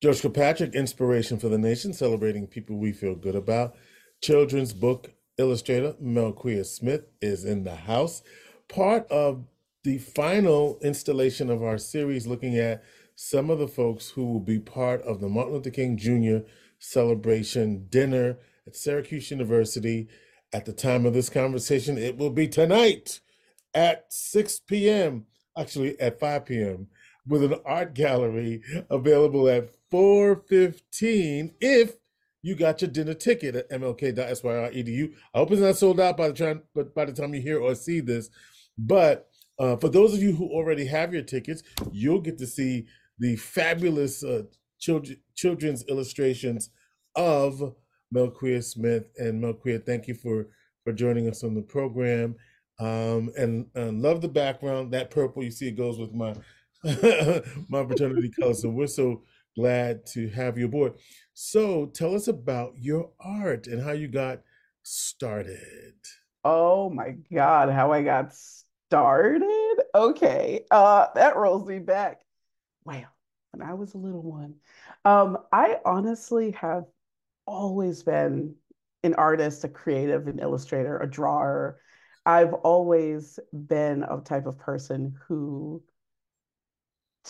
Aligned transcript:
George 0.00 0.22
Kilpatrick, 0.22 0.74
Inspiration 0.74 1.38
for 1.38 1.50
the 1.50 1.58
Nation, 1.58 1.92
celebrating 1.92 2.46
people 2.46 2.78
we 2.78 2.90
feel 2.90 3.14
good 3.14 3.34
about. 3.34 3.76
Children's 4.22 4.72
book 4.72 5.12
illustrator 5.36 5.94
Melquea 6.02 6.64
Smith 6.64 7.02
is 7.20 7.44
in 7.44 7.64
the 7.64 7.74
house. 7.74 8.22
Part 8.66 9.06
of 9.10 9.44
the 9.84 9.98
final 9.98 10.78
installation 10.82 11.50
of 11.50 11.62
our 11.62 11.76
series 11.76 12.26
looking 12.26 12.56
at 12.56 12.82
some 13.14 13.50
of 13.50 13.58
the 13.58 13.68
folks 13.68 14.08
who 14.08 14.24
will 14.24 14.40
be 14.40 14.58
part 14.58 15.02
of 15.02 15.20
the 15.20 15.28
Martin 15.28 15.52
Luther 15.52 15.68
King 15.68 15.98
Jr. 15.98 16.48
celebration 16.78 17.86
dinner 17.90 18.38
at 18.66 18.76
Syracuse 18.76 19.30
University. 19.30 20.08
At 20.50 20.64
the 20.64 20.72
time 20.72 21.04
of 21.04 21.12
this 21.12 21.28
conversation, 21.28 21.98
it 21.98 22.16
will 22.16 22.30
be 22.30 22.48
tonight 22.48 23.20
at 23.74 24.10
6 24.10 24.60
p.m., 24.60 25.26
actually 25.58 26.00
at 26.00 26.18
5 26.18 26.46
p.m 26.46 26.88
with 27.26 27.44
an 27.44 27.54
art 27.64 27.94
gallery 27.94 28.62
available 28.90 29.48
at 29.48 29.70
415 29.90 31.54
if 31.60 31.96
you 32.42 32.54
got 32.54 32.80
your 32.80 32.90
dinner 32.90 33.14
ticket 33.14 33.54
at 33.54 33.70
mlk.syr.edu. 33.70 35.12
I 35.34 35.38
hope 35.38 35.50
it's 35.50 35.60
not 35.60 35.76
sold 35.76 36.00
out 36.00 36.16
by 36.16 36.28
the 36.28 36.34
time, 36.34 36.62
but 36.74 36.94
by 36.94 37.04
the 37.04 37.12
time 37.12 37.34
you 37.34 37.42
hear 37.42 37.60
or 37.60 37.74
see 37.74 38.00
this. 38.00 38.30
But 38.78 39.28
uh, 39.58 39.76
for 39.76 39.88
those 39.88 40.14
of 40.14 40.22
you 40.22 40.32
who 40.32 40.48
already 40.48 40.86
have 40.86 41.12
your 41.12 41.22
tickets, 41.22 41.62
you'll 41.92 42.20
get 42.20 42.38
to 42.38 42.46
see 42.46 42.86
the 43.18 43.36
fabulous 43.36 44.24
uh, 44.24 44.44
children, 44.78 45.18
children's 45.36 45.84
illustrations 45.88 46.70
of 47.14 47.74
Melquea 48.14 48.64
Smith. 48.64 49.10
And 49.18 49.42
Melquea, 49.42 49.84
thank 49.84 50.08
you 50.08 50.14
for 50.14 50.48
for 50.84 50.92
joining 50.94 51.28
us 51.28 51.44
on 51.44 51.54
the 51.54 51.62
program. 51.62 52.36
Um, 52.78 53.30
and, 53.36 53.66
and 53.74 54.00
love 54.00 54.22
the 54.22 54.28
background. 54.28 54.92
That 54.92 55.10
purple 55.10 55.42
you 55.42 55.50
see 55.50 55.68
it 55.68 55.76
goes 55.76 55.98
with 55.98 56.14
my 56.14 56.34
my 57.68 57.84
fraternity 57.84 58.30
color. 58.30 58.54
So 58.54 58.70
we're 58.70 58.86
so 58.86 59.22
glad 59.56 60.06
to 60.06 60.28
have 60.30 60.58
you 60.58 60.66
aboard. 60.66 60.94
So 61.34 61.86
tell 61.86 62.14
us 62.14 62.28
about 62.28 62.74
your 62.76 63.10
art 63.20 63.66
and 63.66 63.82
how 63.82 63.92
you 63.92 64.08
got 64.08 64.40
started. 64.82 65.94
Oh 66.44 66.90
my 66.90 67.16
God, 67.32 67.70
how 67.70 67.92
I 67.92 68.02
got 68.02 68.32
started? 68.34 69.42
Okay, 69.94 70.64
uh, 70.70 71.06
that 71.14 71.36
rolls 71.36 71.66
me 71.66 71.78
back. 71.78 72.22
Well, 72.84 73.04
when 73.52 73.66
I 73.66 73.74
was 73.74 73.94
a 73.94 73.98
little 73.98 74.22
one, 74.22 74.54
um, 75.04 75.38
I 75.52 75.78
honestly 75.84 76.52
have 76.52 76.84
always 77.46 78.02
been 78.02 78.54
an 79.02 79.14
artist, 79.14 79.64
a 79.64 79.68
creative, 79.68 80.28
an 80.28 80.38
illustrator, 80.38 80.98
a 80.98 81.10
drawer. 81.10 81.78
I've 82.26 82.52
always 82.52 83.38
been 83.52 84.02
a 84.02 84.20
type 84.20 84.46
of 84.46 84.58
person 84.58 85.14
who 85.26 85.82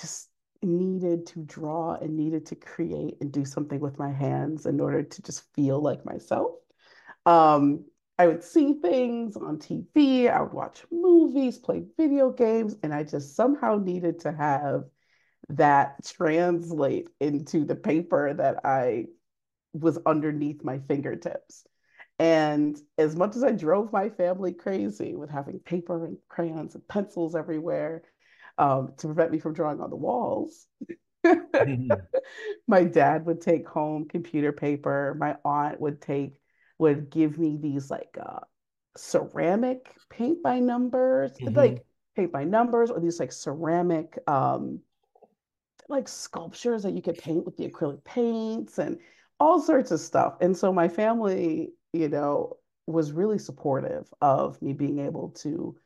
just 0.00 0.29
needed 0.62 1.26
to 1.26 1.40
draw 1.40 1.94
and 1.94 2.16
needed 2.16 2.46
to 2.46 2.54
create 2.54 3.16
and 3.20 3.32
do 3.32 3.44
something 3.44 3.80
with 3.80 3.98
my 3.98 4.12
hands 4.12 4.66
in 4.66 4.80
order 4.80 5.02
to 5.02 5.22
just 5.22 5.52
feel 5.54 5.80
like 5.80 6.04
myself. 6.04 6.52
Um, 7.26 7.84
I 8.18 8.26
would 8.26 8.44
see 8.44 8.74
things 8.74 9.36
on 9.36 9.58
TV, 9.58 10.28
I 10.28 10.42
would 10.42 10.52
watch 10.52 10.84
movies, 10.90 11.58
play 11.58 11.84
video 11.96 12.30
games, 12.30 12.76
and 12.82 12.92
I 12.92 13.02
just 13.02 13.34
somehow 13.34 13.78
needed 13.78 14.20
to 14.20 14.32
have 14.32 14.84
that 15.48 16.04
translate 16.04 17.08
into 17.18 17.64
the 17.64 17.74
paper 17.74 18.34
that 18.34 18.60
I 18.64 19.06
was 19.72 19.98
underneath 20.04 20.62
my 20.64 20.80
fingertips. 20.80 21.64
And 22.18 22.78
as 22.98 23.16
much 23.16 23.36
as 23.36 23.42
I 23.42 23.52
drove 23.52 23.92
my 23.92 24.10
family 24.10 24.52
crazy 24.52 25.16
with 25.16 25.30
having 25.30 25.58
paper 25.58 26.04
and 26.04 26.18
crayons 26.28 26.74
and 26.74 26.86
pencils 26.86 27.34
everywhere, 27.34 28.02
um, 28.60 28.92
to 28.98 29.06
prevent 29.06 29.32
me 29.32 29.38
from 29.38 29.54
drawing 29.54 29.80
on 29.80 29.88
the 29.88 29.96
walls. 29.96 30.66
Mm-hmm. 31.24 31.88
my 32.68 32.84
dad 32.84 33.24
would 33.24 33.40
take 33.40 33.66
home 33.66 34.06
computer 34.06 34.52
paper. 34.52 35.16
My 35.18 35.36
aunt 35.44 35.80
would 35.80 36.00
take 36.00 36.34
would 36.78 37.10
give 37.10 37.38
me 37.38 37.58
these 37.60 37.90
like 37.90 38.16
uh, 38.20 38.40
ceramic 38.96 39.94
paint 40.10 40.42
by 40.42 40.60
numbers, 40.60 41.32
mm-hmm. 41.40 41.56
like 41.56 41.84
paint 42.16 42.32
by 42.32 42.44
numbers, 42.44 42.90
or 42.90 43.00
these 43.00 43.18
like 43.18 43.32
ceramic 43.32 44.18
um, 44.26 44.80
like 45.88 46.06
sculptures 46.06 46.82
that 46.82 46.92
you 46.92 47.00
could 47.02 47.18
paint 47.18 47.46
with 47.46 47.56
the 47.56 47.66
acrylic 47.66 48.04
paints 48.04 48.78
and 48.78 48.98
all 49.40 49.60
sorts 49.60 49.90
of 49.90 50.00
stuff. 50.00 50.36
And 50.42 50.54
so 50.54 50.70
my 50.70 50.88
family, 50.88 51.72
you 51.94 52.10
know, 52.10 52.58
was 52.86 53.12
really 53.12 53.38
supportive 53.38 54.12
of 54.20 54.60
me 54.60 54.74
being 54.74 54.98
able 54.98 55.30
to 55.30 55.76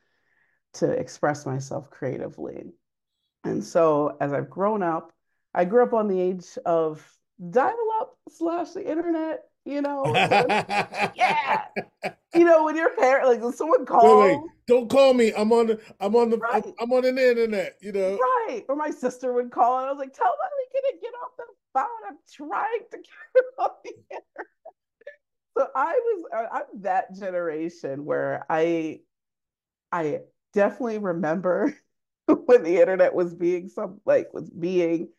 to 0.75 0.91
express 0.91 1.45
myself 1.45 1.89
creatively. 1.89 2.65
And 3.43 3.63
so 3.63 4.17
as 4.19 4.33
I've 4.33 4.49
grown 4.49 4.83
up, 4.83 5.11
I 5.53 5.65
grew 5.65 5.83
up 5.83 5.93
on 5.93 6.07
the 6.07 6.19
age 6.19 6.57
of 6.65 7.05
dial 7.49 7.75
up 7.99 8.17
slash 8.29 8.71
the 8.71 8.89
internet, 8.89 9.45
you 9.65 9.81
know. 9.81 10.03
Yeah. 11.15 11.65
You 12.33 12.43
know, 12.43 12.65
when 12.65 12.75
your 12.75 12.93
parent 12.95 13.27
like 13.27 13.41
when 13.41 13.53
someone 13.53 13.85
calls 13.85 14.03
wait, 14.03 14.35
wait, 14.37 14.49
don't 14.67 14.89
call 14.89 15.13
me. 15.13 15.31
I'm 15.37 15.53
on 15.53 15.67
the 15.67 15.79
I'm 16.01 16.15
on 16.15 16.29
the 16.29 16.37
right. 16.37 16.65
I'm, 16.79 16.91
on 16.91 17.03
the 17.03 17.09
internet, 17.09 17.77
you 17.81 17.93
know. 17.93 18.17
Right. 18.17 18.63
Or 18.67 18.75
my 18.75 18.89
sister 18.89 19.31
would 19.31 19.51
call 19.51 19.79
and 19.79 19.87
I 19.87 19.91
was 19.91 19.99
like, 19.99 20.13
tell 20.13 20.27
me 20.27 20.81
to 20.81 20.97
get 21.01 21.13
off 21.23 21.31
the 21.37 21.45
phone. 21.73 21.85
I'm 22.07 22.17
trying 22.31 22.81
to 22.91 22.97
get 22.97 23.43
on 23.59 23.69
the 23.85 23.91
internet. 24.11 24.47
So 25.57 25.67
I 25.73 25.93
was 25.93 26.23
uh, 26.35 26.45
I'm 26.51 26.81
that 26.81 27.15
generation 27.15 28.03
where 28.03 28.45
I 28.49 28.99
I 29.91 30.19
definitely 30.55 30.97
remember 30.97 31.77
when 32.25 32.63
the 32.63 32.79
internet 32.79 33.13
was 33.13 33.35
being 33.35 33.69
some 33.69 33.99
like 34.05 34.33
was 34.33 34.49
being 34.49 35.09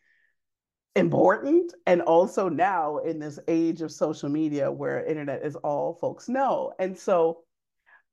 important 0.95 1.73
and 1.85 2.01
also 2.01 2.49
now 2.49 2.97
in 2.97 3.19
this 3.19 3.39
age 3.47 3.81
of 3.81 3.91
social 3.91 4.29
media 4.29 4.69
where 4.69 5.05
internet 5.05 5.45
is 5.45 5.55
all 5.57 5.93
folks 5.93 6.27
know. 6.27 6.73
And 6.79 6.97
so 6.97 7.43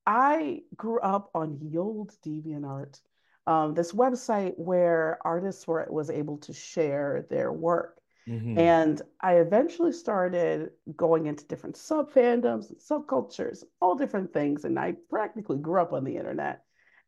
i 0.06 0.60
grew 0.76 1.00
up 1.00 1.30
on 1.34 1.58
Yold 1.62 2.14
DeviantArt 2.24 3.00
um, 3.46 3.74
this 3.74 3.92
website 3.92 4.52
where 4.56 5.18
artists 5.24 5.66
were 5.66 5.86
was 5.90 6.10
able 6.10 6.38
to 6.38 6.52
share 6.52 7.26
their 7.30 7.50
work. 7.52 7.98
Mm-hmm. 8.26 8.58
and 8.58 9.02
i 9.20 9.34
eventually 9.34 9.92
started 9.92 10.70
going 10.96 11.26
into 11.26 11.44
different 11.44 11.76
sub 11.76 12.10
fandoms 12.10 12.70
and 12.70 12.78
subcultures 12.78 13.64
all 13.82 13.96
different 13.96 14.32
things. 14.32 14.64
And 14.64 14.78
i 14.78 14.94
practically 15.10 15.58
grew 15.58 15.80
up 15.80 15.92
on 15.92 16.04
the 16.04 16.16
internet 16.16 16.63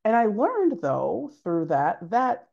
and 0.06 0.14
I 0.14 0.26
learned 0.26 0.78
though 0.80 1.32
through 1.42 1.66
that 1.66 2.10
that 2.10 2.46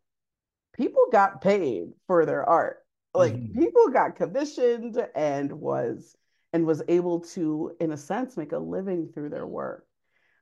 people 0.75 1.05
got 1.11 1.39
paid 1.39 1.93
for 2.07 2.25
their 2.25 2.43
art. 2.43 2.79
Like 3.13 3.35
mm-hmm. 3.35 3.59
people 3.59 3.89
got 3.89 4.15
commissioned 4.15 4.97
and 5.13 5.53
was 5.53 6.15
and 6.51 6.65
was 6.65 6.81
able 6.87 7.19
to, 7.19 7.75
in 7.79 7.91
a 7.91 7.97
sense, 7.97 8.37
make 8.37 8.53
a 8.53 8.57
living 8.57 9.07
through 9.13 9.29
their 9.29 9.45
work. 9.45 9.85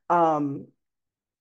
Um, 0.10 0.68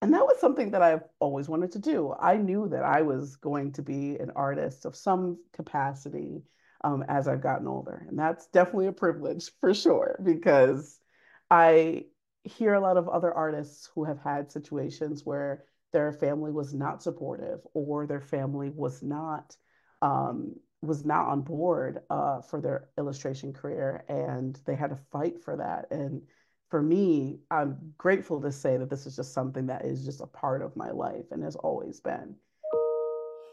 and 0.03 0.13
that 0.13 0.25
was 0.25 0.41
something 0.41 0.73
that 0.73 0.83
I've 0.83 1.05
always 1.21 1.49
wanted 1.49 1.71
to 1.73 1.79
do. 1.79 2.15
I 2.19 2.37
knew 2.37 2.69
that 2.71 2.83
I 2.83 3.03
was 3.03 3.37
going 3.37 3.73
to 3.75 3.83
be 3.83 4.17
an 4.17 4.33
artist 4.35 4.87
of 4.87 4.97
some 4.97 5.39
capacity 5.53 6.43
um, 6.83 7.05
as 7.09 7.29
I've 7.29 7.43
gotten 7.43 7.69
older. 7.69 8.07
And 8.09 8.19
that's 8.19 8.47
definitely 8.49 8.89
a 8.89 8.93
privilege 8.93 9.51
for 9.61 9.73
sure, 9.73 10.19
because 10.25 10.99
I 11.49 12.07
hear 12.45 12.75
a 12.75 12.81
lot 12.81 12.97
of 12.97 13.09
other 13.09 13.33
artists 13.33 13.91
who 13.95 14.05
have 14.05 14.19
had 14.19 14.51
situations 14.51 15.25
where 15.25 15.65
their 15.93 16.13
family 16.13 16.53
was 16.53 16.73
not 16.73 17.03
supportive 17.03 17.61
or 17.75 18.07
their 18.07 18.21
family 18.21 18.71
was 18.71 19.03
not 19.03 19.57
um, 20.03 20.55
was 20.83 21.05
not 21.05 21.27
on 21.27 21.43
board 21.43 22.01
uh, 22.09 22.41
for 22.41 22.61
their 22.61 22.89
illustration 22.97 23.53
career 23.53 24.05
and 24.09 24.59
they 24.65 24.75
had 24.75 24.91
to 24.91 24.99
fight 25.13 25.43
for 25.43 25.57
that. 25.57 25.87
And 25.91 26.23
for 26.71 26.81
me 26.81 27.41
i'm 27.51 27.77
grateful 27.99 28.41
to 28.41 28.53
say 28.53 28.77
that 28.77 28.89
this 28.89 29.05
is 29.05 29.17
just 29.17 29.35
something 29.35 29.67
that 29.67 29.85
is 29.85 30.05
just 30.05 30.21
a 30.21 30.27
part 30.27 30.63
of 30.63 30.77
my 30.77 30.91
life 30.93 31.25
and 31.33 31.43
has 31.43 31.57
always 31.57 32.01
been. 32.01 32.37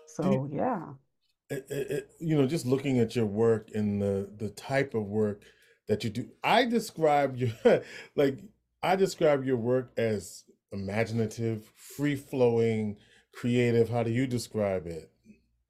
So 0.05 0.47
yeah. 0.53 0.85
it, 1.49 1.65
it, 1.69 2.09
you 2.19 2.37
know 2.37 2.45
just 2.45 2.65
looking 2.65 2.99
at 2.99 3.15
your 3.15 3.25
work 3.25 3.69
and 3.73 4.01
the 4.01 4.29
the 4.37 4.49
type 4.49 4.93
of 4.93 5.07
work 5.07 5.41
that 5.87 6.03
you 6.03 6.09
do 6.09 6.29
i 6.43 6.65
describe 6.65 7.37
you 7.37 7.51
like 8.15 8.39
I 8.83 8.95
describe 8.95 9.45
your 9.45 9.57
work 9.57 9.91
as 9.97 10.43
imaginative, 10.71 11.71
free 11.75 12.15
flowing, 12.15 12.97
creative. 13.33 13.89
How 13.89 14.03
do 14.03 14.11
you 14.11 14.27
describe 14.27 14.85
it? 14.87 15.11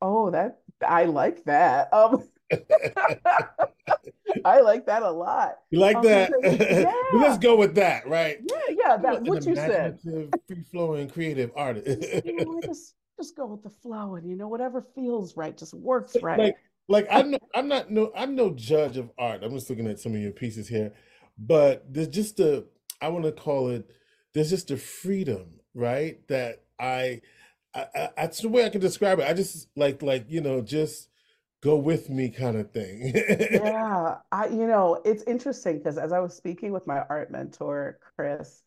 Oh, 0.02 0.30
that 0.32 0.60
I 0.86 1.06
like 1.06 1.44
that. 1.46 1.94
Um, 1.94 2.24
I 4.46 4.62
like 4.62 4.86
that 4.86 5.04
a 5.04 5.10
lot. 5.10 5.56
You 5.72 5.80
like 5.80 5.98
um, 5.98 6.04
that? 6.04 6.32
Yeah. 6.44 6.94
Let's 7.20 7.38
go 7.38 7.56
with 7.56 7.76
that, 7.76 8.08
right? 8.08 8.38
Yeah, 8.50 8.76
yeah. 8.78 8.98
That 8.98 9.24
what 9.24 9.46
you 9.46 9.56
said. 9.56 10.00
Free 10.02 10.64
flowing, 10.72 11.10
creative 11.10 11.52
artist. 11.56 12.02
just, 12.64 12.96
just 13.18 13.36
go 13.36 13.48
with 13.48 13.64
the 13.64 13.70
flow, 13.70 14.16
and 14.16 14.30
you 14.30 14.36
know 14.36 14.48
whatever 14.48 14.86
feels 14.96 15.36
right, 15.36 15.58
just 15.58 15.74
works 15.74 16.16
right. 16.22 16.40
Like, 16.40 16.56
like 16.90 17.08
I'm, 17.12 17.32
no, 17.32 17.40
I'm 17.56 17.68
not 17.68 17.92
no, 17.92 18.12
I'm 18.16 18.36
no 18.36 18.52
judge 18.52 18.98
of 18.98 19.12
art. 19.18 19.44
I'm 19.44 19.52
just 19.52 19.70
looking 19.70 19.88
at 19.88 20.00
some 20.00 20.14
of 20.14 20.22
your 20.22 20.32
pieces 20.32 20.68
here, 20.68 20.94
but 21.38 21.86
there's 21.92 22.08
just 22.08 22.40
a 22.40 22.66
I 23.02 23.10
want 23.10 23.26
to 23.26 23.32
call 23.32 23.70
it 23.70 23.90
there's 24.34 24.50
just 24.50 24.72
a 24.72 24.78
freedom, 24.78 25.60
right? 25.74 26.26
That 26.28 26.64
I, 26.80 27.22
I, 27.74 27.88
I 27.96 28.10
that's 28.18 28.42
the 28.42 28.50
way 28.50 28.66
I 28.66 28.70
can 28.70 28.82
describe 28.82 29.20
it. 29.20 29.28
I 29.28 29.34
just 29.34 29.68
like 29.76 30.02
like 30.02 30.26
you 30.30 30.42
know 30.42 30.62
just 30.62 31.10
go 31.62 31.76
with 31.76 32.10
me 32.10 32.30
kind 32.30 32.58
of 32.58 32.72
thing. 32.72 33.14
Yeah, 33.16 34.18
I, 34.32 34.48
you 34.48 34.68
know, 34.68 35.02
it's 35.04 35.24
interesting 35.24 35.80
because 35.80 35.98
as 35.98 36.14
I 36.14 36.20
was 36.20 36.36
speaking 36.36 36.72
with 36.72 36.86
my 36.86 37.00
art 37.10 37.32
mentor, 37.32 38.00
Chris, 38.16 38.62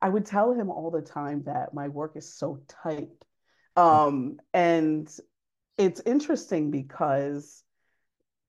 I 0.00 0.08
would 0.08 0.26
tell 0.26 0.52
him 0.52 0.70
all 0.70 0.90
the 0.90 1.02
time 1.02 1.42
that 1.46 1.74
my 1.74 1.88
work 1.88 2.12
is 2.16 2.32
so 2.32 2.60
tight. 2.68 3.24
Um, 3.76 4.38
and 4.54 5.10
it's 5.76 6.00
interesting 6.06 6.70
because 6.70 7.62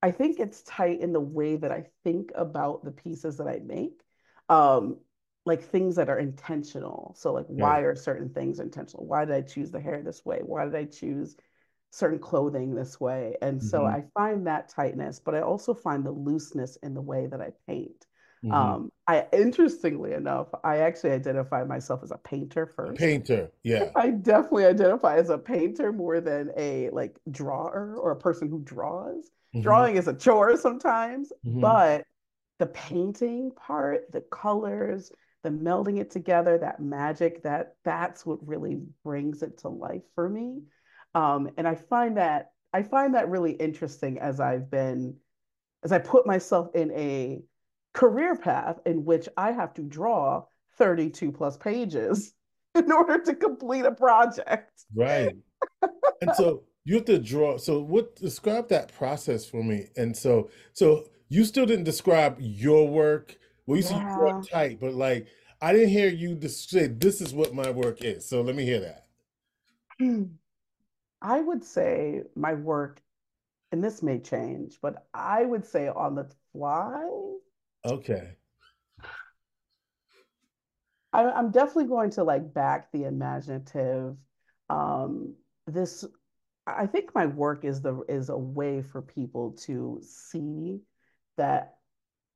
I 0.02 0.12
think 0.12 0.40
it's 0.40 0.62
tight 0.62 1.02
in 1.02 1.12
the 1.12 1.20
way 1.20 1.56
that 1.56 1.72
I 1.72 1.86
think 2.04 2.32
about 2.36 2.86
the 2.86 2.92
pieces 2.92 3.38
that 3.38 3.48
I 3.48 3.60
make. 3.66 4.00
Um, 4.48 4.98
like 5.48 5.64
things 5.64 5.96
that 5.98 6.10
are 6.10 6.20
intentional. 6.20 7.16
So 7.18 7.34
like 7.34 7.48
why 7.48 7.80
are 7.82 7.96
certain 7.96 8.30
things 8.30 8.60
intentional? 8.60 9.06
Why 9.08 9.26
did 9.26 9.36
I 9.36 9.42
choose 9.42 9.72
the 9.72 9.82
hair 9.82 10.04
this 10.04 10.26
way? 10.26 10.42
Why 10.44 10.66
did 10.66 10.76
I 10.76 10.86
choose 10.86 11.38
certain 11.92 12.20
clothing 12.20 12.76
this 12.76 13.00
way? 13.00 13.38
And 13.42 13.64
so 13.64 13.86
hmm 13.86 13.88
I 13.88 14.06
find 14.14 14.48
that 14.48 14.70
tightness, 14.70 15.20
but 15.20 15.36
I 15.36 15.42
also 15.42 15.74
find 15.74 16.06
the 16.06 16.12
looseness 16.12 16.78
in 16.78 16.94
the 16.94 17.02
way 17.02 17.28
that 17.28 17.42
I 17.42 17.52
paint. 17.68 18.06
hmm 18.44 18.78
Um, 18.78 18.92
I 19.08 19.28
interestingly 19.34 20.14
enough, 20.14 20.50
I 20.64 20.78
actually 20.80 21.12
identify 21.12 21.64
myself 21.66 22.04
as 22.04 22.12
a 22.12 22.18
painter 22.18 22.66
first. 22.66 23.20
painter, 23.24 23.52
yeah. 23.64 23.92
I 23.96 24.10
definitely 24.12 24.66
identify 24.66 25.18
as 25.18 25.30
a 25.30 25.38
painter 25.38 25.92
more 25.92 26.22
than 26.22 26.52
a 26.58 26.90
like 26.92 27.20
drawer 27.32 27.96
or 27.98 28.12
a 28.12 28.16
person 28.16 28.50
who 28.50 28.62
draws. 28.64 29.30
hmm 29.54 29.62
Drawing 29.62 29.96
is 29.98 30.08
a 30.08 30.14
chore 30.14 30.56
sometimes, 30.58 31.32
hmm 31.44 31.62
but 31.62 32.06
the 32.60 32.68
painting 32.68 33.52
part, 33.52 34.12
the 34.12 34.22
colors, 34.22 35.12
the 35.48 35.54
melding 35.54 35.98
it 35.98 36.12
together, 36.12 36.58
that 36.58 36.82
magic, 36.82 37.42
that 37.44 37.76
that's 37.86 38.26
what 38.26 38.46
really 38.46 38.82
brings 39.04 39.42
it 39.44 39.60
to 39.60 39.70
life 39.70 40.04
for 40.14 40.28
me. 40.28 40.64
Um, 41.16 41.50
and 41.58 41.66
I 41.66 41.76
find 41.76 42.18
that 42.18 42.52
I 42.74 42.84
find 42.84 43.16
that 43.16 43.30
really 43.30 43.54
interesting 43.54 44.20
as 44.20 44.42
I've 44.42 44.70
been 44.70 45.16
as 45.86 45.94
I 45.94 46.00
put 46.00 46.28
myself 46.28 46.76
in 46.76 46.92
a 46.92 47.42
career 47.94 48.36
path 48.36 48.80
in 48.86 49.06
which 49.06 49.30
I 49.38 49.54
have 49.54 49.74
to 49.76 49.84
draw 49.84 50.44
32 50.78 51.32
plus 51.32 51.56
pages 51.56 52.34
in 52.76 52.92
order 52.92 53.20
to 53.20 53.34
complete 53.34 53.86
a 53.86 53.92
project. 53.92 54.84
Right. 54.96 55.36
And 56.20 56.34
so 56.36 56.64
you 56.84 56.96
have 56.96 57.06
to 57.06 57.20
draw. 57.20 57.58
So 57.58 57.80
what 57.80 58.16
describe 58.16 58.70
that 58.70 58.92
process 58.92 59.46
for 59.46 59.64
me. 59.64 59.86
And 59.96 60.18
so 60.18 60.50
so 60.74 61.06
you 61.30 61.46
still 61.46 61.68
didn't 61.68 61.86
describe 61.86 62.38
your 62.40 62.88
work. 62.88 63.38
Well, 63.68 63.78
you 63.78 63.84
draw 63.84 64.30
Yeah. 64.30 64.40
it 64.40 64.50
tight, 64.52 64.80
but 64.80 64.94
like 64.94 65.28
I 65.62 65.74
didn't 65.74 65.90
hear 65.90 66.10
you 66.10 66.36
just 66.36 66.70
say 66.70 66.88
this 66.88 67.22
is 67.22 67.34
what 67.34 67.54
my 67.54 67.70
work 67.70 68.04
is. 68.04 68.28
So 68.28 68.42
let 68.42 68.56
me 68.56 68.64
hear 68.66 68.80
that. 68.80 69.08
I 71.22 71.42
would 71.42 71.64
say 71.64 72.24
my 72.36 72.54
work, 72.54 73.02
and 73.72 73.84
this 73.84 74.02
may 74.02 74.20
change, 74.20 74.80
but 74.82 75.08
I 75.14 75.44
would 75.46 75.66
say 75.66 75.88
on 75.88 76.16
the 76.16 76.32
fly, 76.52 77.10
Okay. 77.86 78.36
I, 81.14 81.24
I'm 81.32 81.52
definitely 81.52 81.86
going 81.86 82.12
to 82.12 82.24
like 82.24 82.54
back 82.54 82.92
the 82.92 83.06
imaginative. 83.06 84.16
Um, 84.70 85.36
this, 85.66 86.06
I 86.66 86.86
think 86.86 87.16
my 87.16 87.26
work 87.26 87.66
is 87.66 87.82
the 87.82 88.04
is 88.10 88.30
a 88.30 88.38
way 88.38 88.82
for 88.82 89.02
people 89.02 89.54
to 89.64 90.00
see 90.04 90.80
that 91.38 91.77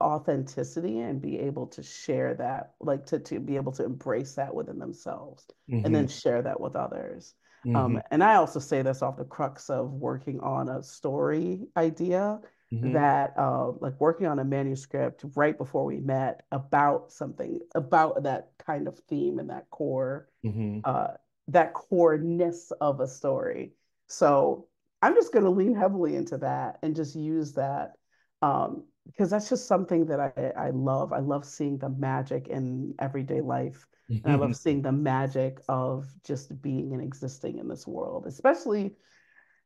authenticity 0.01 0.99
and 0.99 1.21
be 1.21 1.39
able 1.39 1.67
to 1.67 1.83
share 1.83 2.33
that, 2.35 2.73
like 2.79 3.05
to 3.07 3.19
to 3.19 3.39
be 3.39 3.55
able 3.55 3.71
to 3.73 3.85
embrace 3.85 4.35
that 4.35 4.53
within 4.53 4.79
themselves 4.79 5.45
and 5.83 5.93
hmm 5.93 5.95
then 5.95 6.07
share 6.07 6.41
that 6.41 6.59
with 6.59 6.75
others. 6.75 7.35
Um, 7.73 7.93
hmm 7.93 7.99
and 8.11 8.23
I 8.23 8.35
also 8.35 8.59
say 8.59 8.81
this 8.81 9.01
off 9.01 9.17
the 9.17 9.25
crux 9.25 9.69
of 9.69 9.91
working 9.93 10.39
on 10.41 10.69
a 10.69 10.83
story 10.83 11.67
idea 11.77 12.39
hmm 12.71 12.87
that 12.93 13.33
uh, 13.37 13.71
like 13.79 13.99
working 13.99 14.27
on 14.27 14.39
a 14.39 14.43
manuscript 14.45 15.23
right 15.35 15.57
before 15.57 15.85
we 15.85 15.99
met 15.99 16.41
about 16.51 17.11
something 17.11 17.59
about 17.75 18.23
that 18.23 18.51
kind 18.65 18.87
of 18.87 18.97
theme 19.07 19.39
and 19.39 19.49
that 19.49 19.69
core 19.69 20.27
hmm 20.43 20.79
uh, 20.83 21.07
that 21.47 21.73
core-ness 21.73 22.71
of 22.81 22.99
a 22.99 23.07
story. 23.07 23.73
So 24.07 24.67
I'm 25.01 25.15
just 25.15 25.33
going 25.33 25.45
to 25.45 25.51
lean 25.51 25.75
heavily 25.75 26.15
into 26.15 26.37
that 26.39 26.79
and 26.81 26.95
just 26.95 27.15
use 27.15 27.53
that 27.53 27.93
um, 28.41 28.85
because 29.05 29.29
that's 29.29 29.49
just 29.49 29.67
something 29.67 30.05
that 30.07 30.19
I, 30.19 30.67
I 30.67 30.69
love. 30.71 31.13
I 31.13 31.19
love 31.19 31.45
seeing 31.45 31.77
the 31.77 31.89
magic 31.89 32.47
in 32.47 32.93
everyday 32.99 33.41
life. 33.41 33.87
And 34.23 34.31
I 34.31 34.35
love 34.35 34.55
seeing 34.55 34.81
the 34.81 34.91
magic 34.91 35.59
of 35.67 36.07
just 36.23 36.61
being 36.61 36.93
and 36.93 37.01
existing 37.01 37.57
in 37.57 37.67
this 37.67 37.87
world, 37.87 38.25
especially 38.27 38.95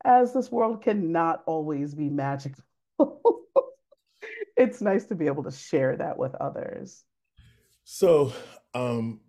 as 0.05 0.33
this 0.33 0.51
world 0.51 0.83
cannot 0.83 1.43
always 1.47 1.95
be 1.95 2.09
magical. 2.09 2.63
it's 4.57 4.81
nice 4.81 5.05
to 5.05 5.15
be 5.15 5.27
able 5.27 5.43
to 5.43 5.51
share 5.51 5.97
that 5.97 6.17
with 6.17 6.35
others. 6.35 7.03
So, 7.83 8.33
um, 8.73 9.21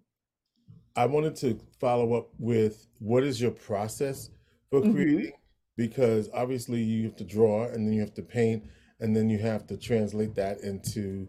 I 0.97 1.07
wanted 1.07 1.37
to 1.37 1.61
follow 1.79 2.15
up 2.15 2.31
with 2.39 2.87
what 2.99 3.23
is 3.23 3.41
your 3.41 3.51
process 3.51 4.31
for 4.71 4.83
hmm 4.83 4.91
creating? 4.91 5.33
Because 5.77 6.31
obviously 6.33 6.83
you 6.83 7.05
have 7.05 7.17
to 7.17 7.25
draw 7.25 7.65
and 7.65 7.87
then 7.87 7.93
you 7.93 8.01
have 8.01 8.15
to 8.15 8.23
paint 8.23 8.65
and 9.01 9.15
then 9.15 9.29
you 9.29 9.39
have 9.39 9.67
to 9.67 9.77
translate 9.77 10.35
that 10.35 10.61
into 10.61 11.29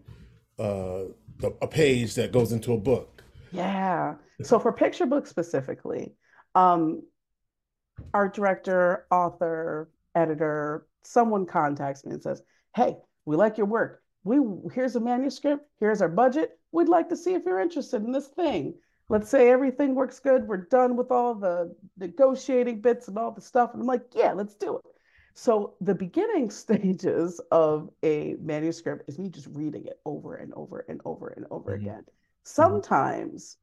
uh, 0.58 1.04
the, 1.38 1.54
a 1.62 1.66
page 1.66 2.14
that 2.14 2.32
goes 2.32 2.52
into 2.52 2.72
a 2.72 2.78
book. 2.78 3.22
Yeah. 3.52 4.14
So 4.42 4.58
for 4.58 4.72
picture 4.72 5.06
books 5.06 5.30
specifically, 5.30 6.12
um, 6.54 7.02
art 8.14 8.34
director, 8.34 9.06
author, 9.10 9.90
editor, 10.14 10.86
someone 11.02 11.46
contacts 11.46 12.04
me 12.04 12.12
and 12.12 12.22
says, 12.22 12.42
"Hey, 12.74 12.96
we 13.24 13.36
like 13.36 13.58
your 13.58 13.66
work. 13.66 14.02
We 14.24 14.38
here's 14.72 14.96
a 14.96 15.00
manuscript. 15.00 15.66
Here's 15.80 16.02
our 16.02 16.08
budget. 16.08 16.58
We'd 16.72 16.88
like 16.88 17.08
to 17.08 17.16
see 17.16 17.34
if 17.34 17.42
you're 17.44 17.60
interested 17.60 18.02
in 18.02 18.12
this 18.12 18.28
thing. 18.28 18.74
Let's 19.08 19.30
say 19.30 19.50
everything 19.50 19.94
works 19.94 20.20
good. 20.20 20.46
We're 20.46 20.68
done 20.68 20.96
with 20.96 21.10
all 21.10 21.34
the 21.34 21.74
negotiating 21.96 22.80
bits 22.80 23.08
and 23.08 23.18
all 23.18 23.32
the 23.32 23.40
stuff." 23.40 23.72
And 23.72 23.82
I'm 23.82 23.88
like, 23.88 24.06
"Yeah, 24.14 24.32
let's 24.32 24.54
do 24.54 24.76
it." 24.76 24.97
So 25.40 25.76
the 25.80 25.94
beginning 25.94 26.50
stages 26.50 27.40
of 27.52 27.90
a 28.02 28.34
manuscript 28.40 29.08
is 29.08 29.20
me 29.20 29.28
just 29.28 29.46
reading 29.52 29.86
it 29.86 30.00
over 30.04 30.34
and 30.34 30.52
over 30.54 30.84
and 30.88 31.00
over 31.04 31.28
and 31.28 31.46
over 31.52 31.74
Mhm, 31.74 31.74
again. 31.74 32.04
mhm, 32.58 32.82
Sometimes 32.82 33.56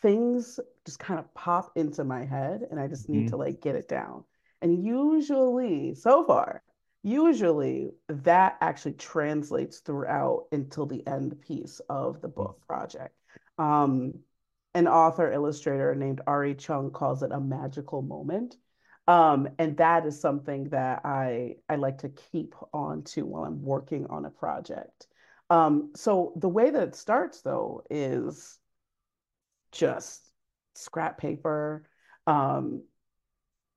things 0.00 0.58
just 0.86 0.98
kind 0.98 1.20
of 1.20 1.32
pop 1.34 1.72
into 1.76 2.04
my 2.04 2.24
head 2.24 2.62
and 2.70 2.80
I 2.80 2.88
just 2.88 3.08
need 3.10 3.28
to 3.28 3.36
mhm, 3.36 3.38
like 3.38 3.60
get 3.60 3.74
it 3.76 3.86
down. 3.88 4.24
And 4.62 4.82
usually, 4.84 5.94
so 5.94 6.24
far, 6.24 6.62
usually 7.02 7.90
that 8.08 8.56
actually 8.62 8.94
translates 8.94 9.80
throughout 9.80 10.46
until 10.52 10.86
the 10.86 11.06
end 11.06 11.38
piece 11.42 11.80
of 11.90 12.22
the 12.22 12.28
book 12.28 12.58
project. 12.66 13.14
Um, 13.58 14.20
an 14.74 14.88
author 14.88 15.30
illustrator 15.30 15.94
named 15.94 16.22
Arree 16.26 16.54
Chung 16.58 16.90
calls 16.92 17.22
it 17.22 17.30
a 17.32 17.40
magical 17.40 18.00
moment. 18.02 18.56
Um, 19.10 19.48
and 19.58 19.76
that 19.78 20.06
is 20.06 20.20
something 20.20 20.68
that 20.70 21.02
I 21.04 21.56
I 21.68 21.76
like 21.76 21.98
to 21.98 22.10
keep 22.10 22.54
on 22.72 23.02
to 23.04 23.26
while 23.26 23.44
I'm 23.44 23.62
working 23.62 24.06
on 24.08 24.24
a 24.24 24.30
project. 24.30 25.08
Um, 25.50 25.92
so 25.96 26.32
the 26.36 26.48
way 26.48 26.70
that 26.70 26.82
it 26.88 26.94
starts 26.94 27.42
though 27.42 27.84
is 27.90 28.58
just 29.72 30.22
scrap 30.74 31.18
paper, 31.18 31.88
um, 32.26 32.82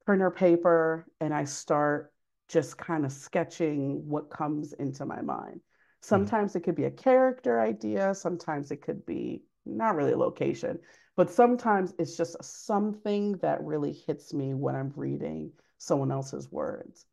printer 0.05 0.31
paper, 0.31 1.07
and 1.21 1.33
I 1.33 1.45
start 1.45 2.13
just 2.49 2.77
kind 2.77 3.05
of 3.05 3.11
sketching 3.11 4.07
what 4.07 4.29
comes 4.29 4.73
into 4.73 5.05
my 5.05 5.21
mind. 5.21 5.61
mhm, 6.09 6.33
Sometimes 6.33 6.55
it 6.55 6.61
could 6.61 6.75
be 6.75 6.85
a 6.85 6.91
character 6.91 7.59
idea, 7.61 8.13
sometimes 8.13 8.71
it 8.71 8.81
could 8.81 9.05
be 9.05 9.43
not 9.65 9.95
really 9.95 10.11
a 10.13 10.17
location, 10.17 10.79
but 11.15 11.29
sometimes 11.29 11.93
it's 11.99 12.17
just 12.17 12.43
something 12.43 13.33
that 13.37 13.63
really 13.63 13.93
hits 13.93 14.33
me 14.33 14.53
when 14.53 14.75
I'm 14.75 14.93
reading 14.95 15.51
someone 15.77 16.11
else's 16.11 16.51
words. 16.51 17.05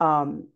Um, 0.00 0.48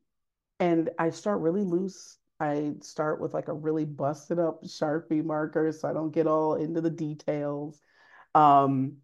and 0.58 0.90
I 0.98 1.10
start 1.10 1.40
really 1.40 1.64
loose. 1.64 2.18
I 2.38 2.74
start 2.80 3.20
with 3.20 3.32
like 3.32 3.48
a 3.48 3.54
really 3.54 3.84
busted 3.84 4.38
up 4.38 4.62
Sharpie 4.64 5.24
marker 5.24 5.72
so 5.72 5.88
I 5.88 5.92
don't 5.92 6.12
get 6.12 6.26
all 6.26 6.54
into 6.54 6.80
the 6.80 6.90
details. 6.90 7.80
Um, 8.34 8.96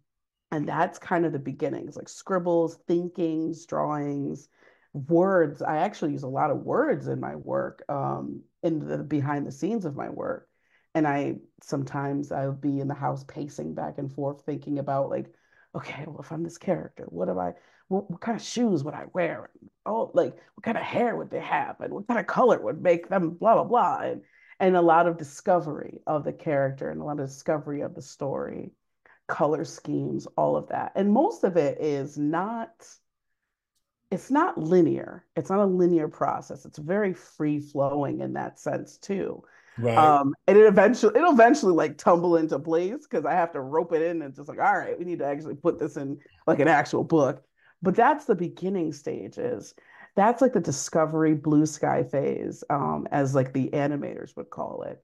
and 0.51 0.67
that's 0.67 0.99
kind 0.99 1.25
of 1.25 1.33
the 1.33 1.39
beginnings, 1.39 1.95
like 1.95 2.07
scribbles, 2.07 2.77
thinkings, 2.87 3.65
drawings, 3.65 4.47
words. 4.93 5.61
I 5.61 5.77
actually 5.77 6.13
use 6.13 6.23
a 6.23 6.27
lot 6.27 6.51
of 6.51 6.59
words 6.59 7.07
in 7.07 7.19
my 7.19 7.35
work, 7.35 7.83
um, 7.89 8.41
in 8.63 8.79
the 8.79 8.99
behind 8.99 9.45
the 9.45 9.51
scenes 9.51 9.85
of 9.85 9.95
my 9.95 10.09
work. 10.09 10.46
And 10.97 11.07
I 11.07 11.35
sometimes 11.61 12.31
I'll 12.31 12.53
be 12.53 12.79
in 12.79 12.87
the 12.87 12.95
house 12.95 13.23
pacing 13.23 13.75
back 13.75 13.99
and 13.99 14.11
forth, 14.11 14.41
thinking 14.41 14.79
about 14.79 15.11
like, 15.11 15.31
okay, 15.75 16.05
well, 16.07 16.21
if 16.21 16.31
I'm 16.31 16.43
this 16.43 16.57
character, 16.57 17.05
what 17.09 17.29
am 17.29 17.37
I, 17.37 17.53
what, 17.87 18.09
what 18.09 18.19
kind 18.19 18.35
of 18.35 18.43
shoes 18.43 18.83
would 18.83 18.95
I 18.95 19.05
wear? 19.13 19.51
Oh, 19.85 20.09
like 20.15 20.35
what 20.55 20.63
kind 20.63 20.75
of 20.75 20.81
hair 20.81 21.15
would 21.15 21.29
they 21.29 21.39
have? 21.39 21.79
And 21.81 21.93
what 21.93 22.07
kind 22.07 22.19
of 22.19 22.25
color 22.25 22.59
would 22.59 22.81
make 22.81 23.09
them 23.09 23.29
blah 23.29 23.53
blah 23.53 23.63
blah. 23.65 23.99
And 23.99 24.21
and 24.59 24.75
a 24.75 24.81
lot 24.81 25.05
of 25.07 25.19
discovery 25.19 26.01
of 26.07 26.23
the 26.23 26.33
character 26.33 26.89
and 26.89 26.99
a 26.99 27.03
lot 27.03 27.19
of 27.19 27.27
discovery 27.27 27.81
of 27.81 27.93
the 27.93 28.01
story 28.01 28.71
color 29.27 29.65
schemes, 29.65 30.25
all 30.35 30.55
of 30.55 30.69
that. 30.69 30.93
And 30.95 31.13
most 31.13 31.43
of 31.43 31.57
it 31.57 31.79
is 31.79 32.17
not 32.17 32.71
it's 34.09 34.31
not 34.31 34.57
linear. 34.57 35.25
It's 35.35 35.51
not 35.51 35.59
a 35.59 35.65
linear 35.65 36.07
process. 36.07 36.65
It's 36.65 36.79
very 36.79 37.13
free 37.13 37.59
flowing 37.59 38.21
in 38.21 38.33
that 38.33 38.59
sense 38.59 38.97
too. 38.97 39.43
Right. 39.79 39.97
Um, 39.97 40.33
and 40.47 40.57
it 40.57 40.65
eventually 40.65 41.13
it'll 41.15 41.33
eventually 41.33 41.73
like 41.73 41.97
tumble 41.97 42.37
into 42.37 42.57
place 42.59 43.05
because 43.09 43.25
I 43.25 43.33
have 43.33 43.51
to 43.53 43.61
rope 43.61 43.93
it 43.93 44.01
in 44.01 44.21
and 44.21 44.35
just 44.35 44.49
like, 44.49 44.59
all 44.59 44.77
right, 44.77 44.97
we 44.97 45.05
need 45.05 45.19
to 45.19 45.25
actually 45.25 45.55
put 45.55 45.79
this 45.79 45.97
in 45.97 46.19
like 46.45 46.59
an 46.59 46.67
actual 46.67 47.03
book. 47.03 47.43
But 47.81 47.95
that's 47.95 48.25
the 48.25 48.35
beginning 48.35 48.91
stages. 48.91 49.75
That's 50.15 50.41
like 50.41 50.53
the 50.53 50.59
discovery 50.59 51.35
blue 51.35 51.67
sky 51.67 52.03
phase, 52.03 52.63
um, 52.71 53.07
as 53.11 53.35
like 53.35 53.53
the 53.53 53.69
animators 53.69 54.35
would 54.35 54.49
call 54.49 54.81
it. 54.83 55.03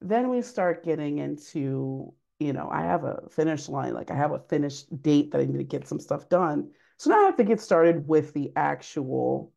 Then 0.00 0.28
we 0.28 0.40
start 0.42 0.84
getting 0.84 1.18
into, 1.18 2.12
you 2.38 2.52
know, 2.52 2.68
I 2.70 2.82
have 2.82 3.02
a 3.02 3.24
finish 3.28 3.68
line, 3.68 3.94
like 3.94 4.12
I 4.12 4.16
have 4.16 4.30
a 4.30 4.38
finished 4.38 5.02
date 5.02 5.32
that 5.32 5.40
I 5.40 5.46
need 5.46 5.58
to 5.58 5.64
get 5.64 5.88
some 5.88 5.98
stuff 5.98 6.28
done. 6.28 6.70
So 6.96 7.10
now 7.10 7.22
I 7.22 7.24
have 7.24 7.36
to 7.38 7.44
get 7.44 7.60
started 7.60 8.06
with 8.06 8.32
the 8.34 8.52
actual 8.54 9.52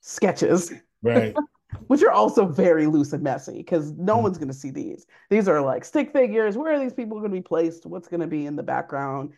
sketches. 0.00 0.70
Right. 1.02 1.34
which 1.86 2.02
are 2.02 2.10
also 2.10 2.46
very 2.46 2.86
loose 2.86 3.12
and 3.12 3.22
messy 3.22 3.58
because 3.58 3.92
no 3.92 4.14
mm-hmm. 4.14 4.24
one's 4.24 4.38
going 4.38 4.48
to 4.48 4.54
see 4.54 4.70
these. 4.70 5.06
These 5.30 5.48
are 5.48 5.60
like 5.60 5.84
stick 5.84 6.12
figures. 6.12 6.56
Where 6.56 6.74
are 6.74 6.80
these 6.80 6.92
people 6.92 7.18
going 7.18 7.30
to 7.30 7.36
be 7.36 7.42
placed? 7.42 7.86
What's 7.86 8.08
going 8.08 8.20
to 8.20 8.26
be 8.26 8.46
in 8.46 8.56
the 8.56 8.62
background? 8.62 9.32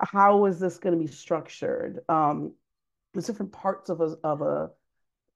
How 0.00 0.46
is 0.46 0.58
this 0.58 0.78
going 0.78 0.96
to 0.96 1.04
be 1.04 1.10
structured? 1.10 2.00
Um, 2.08 2.54
there's 3.12 3.26
different 3.26 3.52
parts 3.52 3.90
of 3.90 4.00
a 4.00 4.16
of 4.22 4.42
a 4.42 4.70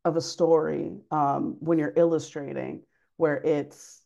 of 0.05 0.17
a 0.17 0.21
story 0.21 0.99
um, 1.11 1.57
when 1.61 1.79
you're 1.79 1.93
illustrating, 1.97 2.83
where 3.17 3.37
it's 3.37 4.03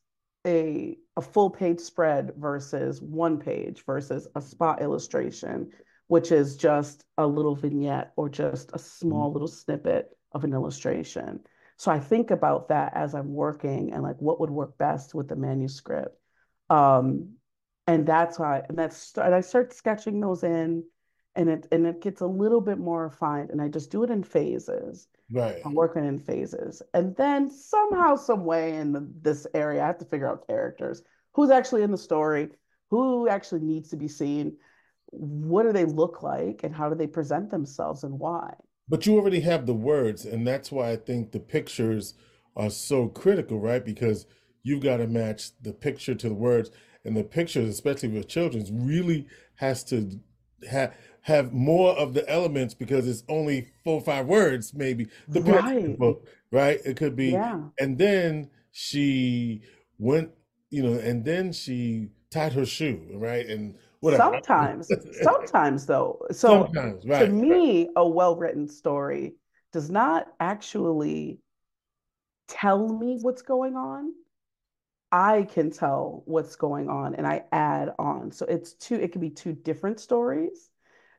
a 0.47 0.97
a 1.17 1.21
full 1.21 1.51
page 1.51 1.81
spread 1.81 2.33
versus 2.37 3.03
one 3.03 3.39
page 3.39 3.85
versus 3.85 4.27
a 4.35 4.41
spot 4.41 4.81
illustration, 4.81 5.71
which 6.07 6.33
is 6.33 6.57
just 6.57 7.05
a 7.19 7.27
little 7.27 7.55
vignette 7.55 8.13
or 8.17 8.29
just 8.29 8.71
a 8.73 8.79
small 8.79 9.27
mm-hmm. 9.27 9.35
little 9.35 9.49
snippet 9.49 10.17
of 10.33 10.45
an 10.45 10.55
illustration. 10.55 11.41
So 11.79 11.93
I 11.93 12.01
think 12.01 12.31
about 12.31 12.69
that 12.69 12.93
as 12.95 13.15
I'm 13.15 13.33
working 13.33 13.93
and 13.93 14.03
like 14.03 14.17
what 14.19 14.41
would 14.41 14.51
work 14.51 14.77
best 14.79 15.15
with 15.15 15.29
the 15.29 15.37
manuscript. 15.37 16.21
Um, 16.69 17.35
and 17.87 18.05
that's 18.05 18.39
why, 18.39 18.63
and 18.69 18.77
that's, 18.77 19.17
and 19.17 19.35
I 19.35 19.41
start 19.41 19.73
sketching 19.73 20.21
those 20.21 20.43
in 20.43 20.85
and 21.37 21.49
it, 21.49 21.69
and 21.71 21.87
it 21.87 22.03
gets 22.03 22.21
a 22.21 22.27
little 22.27 22.61
bit 22.61 22.79
more 22.79 23.05
refined 23.05 23.51
and 23.51 23.63
I 23.63 23.69
just 23.69 23.93
do 23.93 24.03
it 24.03 24.11
in 24.11 24.25
phases. 24.25 25.07
Right. 25.31 25.63
I'm 25.65 25.75
working 25.75 26.05
in 26.05 26.19
phases. 26.19 26.83
And 26.95 27.15
then 27.17 27.49
somehow, 27.49 28.17
some 28.17 28.45
way 28.45 28.75
in 28.75 28.93
the, 28.93 29.09
this 29.23 29.47
area, 29.55 29.83
I 29.83 29.87
have 29.87 29.99
to 29.99 30.05
figure 30.05 30.29
out 30.29 30.49
characters, 30.49 31.03
who's 31.33 31.51
actually 31.51 31.83
in 31.83 31.93
the 31.93 31.99
story, 31.99 32.49
who 32.91 33.29
actually 33.29 33.61
needs 33.61 33.91
to 33.91 33.97
be 33.97 34.09
seen, 34.09 34.57
what 35.11 35.63
do 35.63 35.73
they 35.73 35.85
look 35.85 36.23
like, 36.23 36.65
and 36.65 36.75
how 36.75 36.89
do 36.89 36.97
they 36.97 37.07
present 37.07 37.51
themselves 37.51 38.03
and 38.03 38.19
why. 38.19 38.55
But 38.89 39.07
you 39.07 39.17
already 39.17 39.41
have 39.41 39.67
the 39.67 39.75
words, 39.75 40.25
and 40.25 40.47
that's 40.47 40.73
why 40.73 40.91
I 40.93 40.97
think 40.97 41.33
the 41.33 41.41
pictures 41.41 42.15
are 42.57 42.71
so 42.71 43.09
critical, 43.09 43.61
right? 43.61 43.85
Because 43.85 44.27
you've 44.63 44.83
got 44.83 44.99
to 44.99 45.07
match 45.07 45.51
the 45.63 45.73
picture 45.73 46.15
to 46.15 46.29
the 46.29 46.35
words, 46.35 46.71
and 47.05 47.17
the 47.17 47.25
pictures, 47.25 47.69
especially 47.69 48.09
with 48.09 48.29
children's, 48.29 48.71
really 48.73 49.27
has 49.57 49.85
to 49.85 50.21
have 50.69 50.95
have 51.23 51.53
more 51.53 51.93
of 51.93 52.15
the 52.15 52.29
elements 52.29 52.73
because 52.75 53.07
it's 53.07 53.23
only 53.29 53.69
four 53.85 53.97
or 53.97 54.01
five 54.01 54.27
words, 54.27 54.73
maybe. 54.73 55.09
The 55.29 55.43
right. 55.43 55.99
book, 55.99 56.27
right? 56.51 56.81
It 56.85 56.97
could 56.97 57.17
be, 57.17 57.31
yeah. 57.31 57.61
and 57.79 57.99
then 57.99 58.51
she 58.71 59.63
went, 59.99 60.31
you 60.71 60.83
know, 60.83 60.99
and 60.99 61.25
then 61.25 61.53
she 61.53 62.09
tied 62.31 62.55
her 62.55 62.65
shoe, 62.65 63.07
right? 63.13 63.47
And 63.47 63.77
whatever. 64.01 64.23
Sometimes, 64.23 64.89
sometimes 65.23 65.87
though. 65.87 66.27
So 66.31 66.65
sometimes, 66.65 67.05
right, 67.07 67.27
to 67.27 67.33
me, 67.33 67.81
right. 67.81 67.89
a 67.97 68.09
well-written 68.09 68.69
story 68.69 69.35
does 69.73 69.91
not 69.91 70.27
actually 70.41 71.41
tell 72.49 72.89
me 72.89 73.19
what's 73.21 73.43
going 73.43 73.77
on. 73.77 74.13
I 75.11 75.43
can 75.43 75.71
tell 75.71 76.23
what's 76.27 76.57
going 76.57 76.89
on 76.89 77.15
and 77.15 77.27
I 77.27 77.45
add 77.53 77.95
on. 77.99 78.31
So 78.31 78.47
it's 78.47 78.75
two, 78.75 78.97
it 78.97 79.13
can 79.13 79.21
be 79.21 79.31
two 79.31 79.53
different 79.53 80.01
stories. 80.01 80.71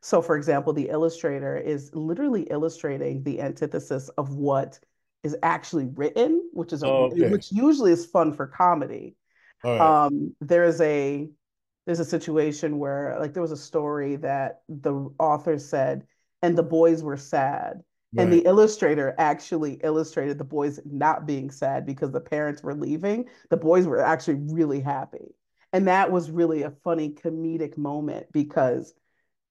So 0.01 0.21
for 0.21 0.37
example, 0.37 0.73
the 0.73 0.89
illustrator 0.89 1.57
is 1.57 1.91
literally 1.93 2.43
illustrating 2.43 3.23
the 3.23 3.41
antithesis 3.41 4.09
of 4.09 4.35
what 4.35 4.79
is 5.23 5.35
actually 5.43 5.87
written, 5.95 6.49
which 6.53 6.71
is 6.71 6.83
a, 6.83 6.87
oh, 6.87 7.09
okay. 7.11 7.29
which 7.29 7.51
usually 7.51 7.91
is 7.91 8.05
fun 8.05 8.31
for 8.31 8.47
comedy. 8.47 9.15
Right. 9.63 9.79
Um, 9.79 10.35
there 10.39 10.63
is 10.63 10.79
a 10.79 11.29
there's 11.89 11.99
a 11.99 12.05
situation 12.05 12.77
where 12.77 13.17
like 13.19 13.33
there 13.33 13.41
was 13.41 13.51
a 13.51 13.57
story 13.57 14.15
that 14.15 14.61
the 14.69 14.93
author 15.17 15.57
said 15.57 16.05
and 16.43 16.55
the 16.55 16.61
boys 16.61 17.01
were 17.01 17.17
sad. 17.17 17.81
Right. 18.13 18.23
and 18.23 18.31
the 18.31 18.45
illustrator 18.45 19.15
actually 19.17 19.79
illustrated 19.83 20.37
the 20.37 20.43
boys 20.43 20.79
not 20.85 21.25
being 21.25 21.49
sad 21.49 21.87
because 21.87 22.11
the 22.11 22.21
parents 22.21 22.61
were 22.61 22.75
leaving. 22.75 23.25
The 23.49 23.57
boys 23.57 23.87
were 23.87 24.01
actually 24.05 24.35
really 24.35 24.81
happy. 24.81 25.33
And 25.73 25.87
that 25.87 26.11
was 26.11 26.29
really 26.29 26.61
a 26.61 26.75
funny 26.83 27.09
comedic 27.09 27.75
moment 27.75 28.27
because 28.31 28.93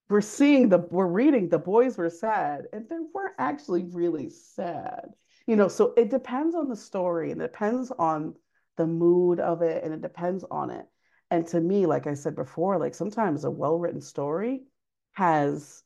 we're 0.08 0.20
seeing 0.20 0.68
the 0.68 0.78
we're 0.92 1.08
reading 1.08 1.48
the 1.48 1.58
boys 1.58 1.98
were 1.98 2.08
sad 2.08 2.66
and 2.72 2.88
they 2.88 2.98
weren't 3.12 3.34
actually 3.38 3.82
really 3.90 4.30
sad. 4.30 5.08
You 5.48 5.56
know 5.56 5.66
so 5.66 5.92
it 5.96 6.08
depends 6.08 6.54
on 6.54 6.68
the 6.68 6.76
story 6.76 7.32
and 7.32 7.42
it 7.42 7.50
depends 7.50 7.90
on 7.98 8.36
the 8.76 8.86
mood 8.86 9.40
of 9.40 9.62
it 9.62 9.82
and 9.82 9.92
it 9.92 10.02
depends 10.02 10.44
on 10.52 10.70
it 10.70 10.86
and 11.30 11.46
to 11.48 11.60
me, 11.60 11.86
like 11.86 12.06
I 12.06 12.14
said 12.14 12.34
before, 12.34 12.78
like 12.78 12.94
sometimes 12.94 13.44
a 13.44 13.50
well-written 13.50 14.00
story 14.00 14.62
has 15.12 15.82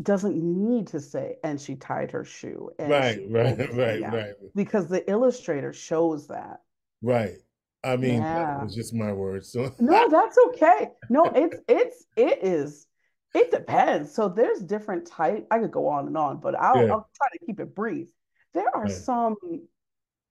doesn't 0.00 0.36
need 0.36 0.88
to 0.88 1.00
say, 1.00 1.36
and 1.44 1.60
she 1.60 1.74
tied 1.76 2.10
her 2.12 2.24
shoe. 2.24 2.70
right, 2.78 3.20
right, 3.28 3.74
right, 3.74 4.02
right. 4.02 4.34
Because 4.54 4.88
the 4.88 5.08
illustrator 5.10 5.72
shows 5.72 6.28
that. 6.28 6.60
Right. 7.02 7.36
I 7.84 7.96
mean, 7.96 8.22
yeah. 8.22 8.44
that 8.44 8.64
was 8.64 8.74
just 8.74 8.94
my 8.94 9.12
words. 9.12 9.52
So 9.52 9.72
no, 9.80 10.08
that's 10.08 10.38
okay. 10.48 10.88
No, 11.10 11.24
it's 11.26 11.56
it's 11.68 12.06
it 12.16 12.38
is. 12.42 12.86
It 13.34 13.50
depends. 13.50 14.14
So 14.14 14.28
there's 14.28 14.60
different 14.60 15.06
type. 15.06 15.46
I 15.50 15.58
could 15.58 15.72
go 15.72 15.88
on 15.88 16.06
and 16.06 16.16
on, 16.16 16.38
but 16.38 16.54
I'll, 16.54 16.76
yeah. 16.76 16.92
I'll 16.92 17.08
try 17.16 17.28
to 17.32 17.46
keep 17.46 17.60
it 17.60 17.74
brief. 17.74 18.08
There 18.52 18.68
are 18.76 18.88
some 18.88 19.36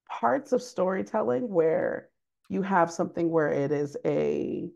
parts 0.07 0.51
of 0.51 0.61
storytelling 0.61 1.49
where 1.49 2.09
you 2.51 2.61
have 2.61 2.91
something 2.91 3.29
where 3.29 3.49
it 3.49 3.71
is 3.71 3.95
a 4.05 4.69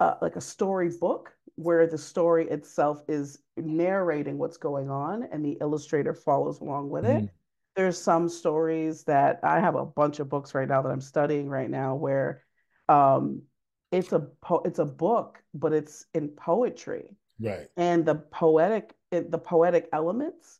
uh, 0.00 0.14
like 0.22 0.36
a 0.36 0.40
storybook 0.40 1.30
where 1.56 1.86
the 1.86 1.98
story 1.98 2.48
itself 2.48 3.02
is 3.08 3.40
narrating 3.58 4.38
what's 4.38 4.56
going 4.56 4.88
on 4.88 5.28
and 5.30 5.44
the 5.44 5.58
illustrator 5.60 6.14
follows 6.14 6.60
along 6.60 6.88
with 6.88 7.04
mm. 7.04 7.24
it. 7.24 7.30
There's 7.76 8.00
some 8.00 8.30
stories 8.30 9.04
that 9.04 9.40
I 9.42 9.60
have 9.60 9.74
a 9.74 9.84
bunch 9.84 10.18
of 10.18 10.30
books 10.30 10.54
right 10.54 10.66
now 10.66 10.80
that 10.80 10.88
I'm 10.88 11.02
studying 11.02 11.46
right 11.48 11.68
now 11.68 11.94
where 11.94 12.42
um, 12.88 13.42
it's 13.90 14.12
a 14.12 14.20
po- 14.40 14.62
it's 14.64 14.78
a 14.78 14.86
book, 14.86 15.42
but 15.52 15.74
it's 15.74 16.06
in 16.14 16.28
poetry. 16.28 17.16
Right. 17.38 17.68
And 17.76 18.06
the 18.06 18.14
poetic 18.14 18.94
the 19.10 19.38
poetic 19.38 19.90
elements 19.92 20.58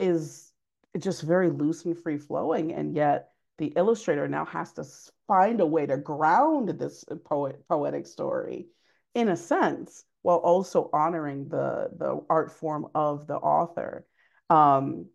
is 0.00 0.50
just 0.98 1.22
very 1.22 1.50
loose 1.50 1.84
and 1.84 1.96
free 1.96 2.18
flowing, 2.18 2.72
and 2.72 2.96
yet 2.96 3.31
the 3.58 3.72
illustrator 3.76 4.28
now 4.28 4.44
has 4.46 4.72
to 4.72 4.84
find 5.26 5.60
a 5.60 5.66
way 5.66 5.86
to 5.86 5.96
ground 5.96 6.68
this 6.70 7.04
poet, 7.24 7.62
poetic 7.68 8.06
story 8.06 8.66
in 9.14 9.28
a 9.28 9.36
sense 9.36 10.04
while 10.22 10.38
also 10.38 10.88
honoring 10.92 11.48
the 11.48 11.90
the 11.98 12.24
art 12.30 12.52
form 12.52 12.86
of 12.94 13.26
the 13.26 13.36
author. 13.36 14.06
Um, 14.50 15.06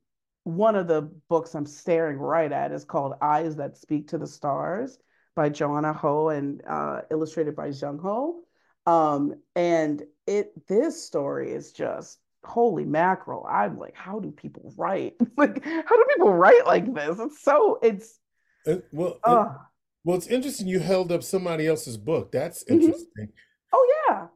one 0.44 0.78
of 0.78 0.88
the 0.88 1.02
books 1.28 1.56
i'm 1.56 1.66
staring 1.66 2.18
right 2.18 2.54
at 2.54 2.72
is 2.72 2.86
called 2.86 3.14
eyes 3.22 3.58
that 3.58 3.76
speak 3.76 4.08
to 4.08 4.18
the 4.18 4.26
stars 4.26 4.98
by 5.36 5.50
joanna 5.50 5.92
ho 5.92 6.30
and 6.30 6.62
uh, 6.66 7.02
illustrated 7.12 7.54
by 7.56 7.70
Dung 7.70 8.00
Ho. 8.00 8.44
Um, 8.86 9.36
and 9.58 10.04
it 10.26 10.54
this 10.68 11.04
story 11.04 11.52
is 11.52 11.74
just 11.74 12.20
holy 12.46 12.86
mackerel. 12.86 13.46
I'm 13.48 13.78
like 13.78 13.96
how 13.96 14.20
do 14.20 14.32
people 14.32 14.74
write? 14.78 15.16
Like 15.38 15.64
how 15.64 15.96
do 15.96 16.06
people 16.16 16.34
write 16.34 16.66
like 16.66 16.94
this? 16.94 17.20
It's 17.20 17.42
so 17.42 17.78
it's 17.84 18.18
well, 18.92 19.20
uh, 19.24 19.46
well, 20.08 20.16
it's 20.16 20.28
interesting. 20.28 20.68
You 20.68 20.80
held 20.80 21.12
up 21.12 21.22
somebody 21.22 21.68
else's 21.68 21.98
book. 21.98 22.32
That's 22.32 22.64
mm-hmm. 22.64 22.76
interesting. 22.76 23.26
Mm-hmm. 23.26 23.74
Oh 23.74 23.96
yeah, 24.08 24.28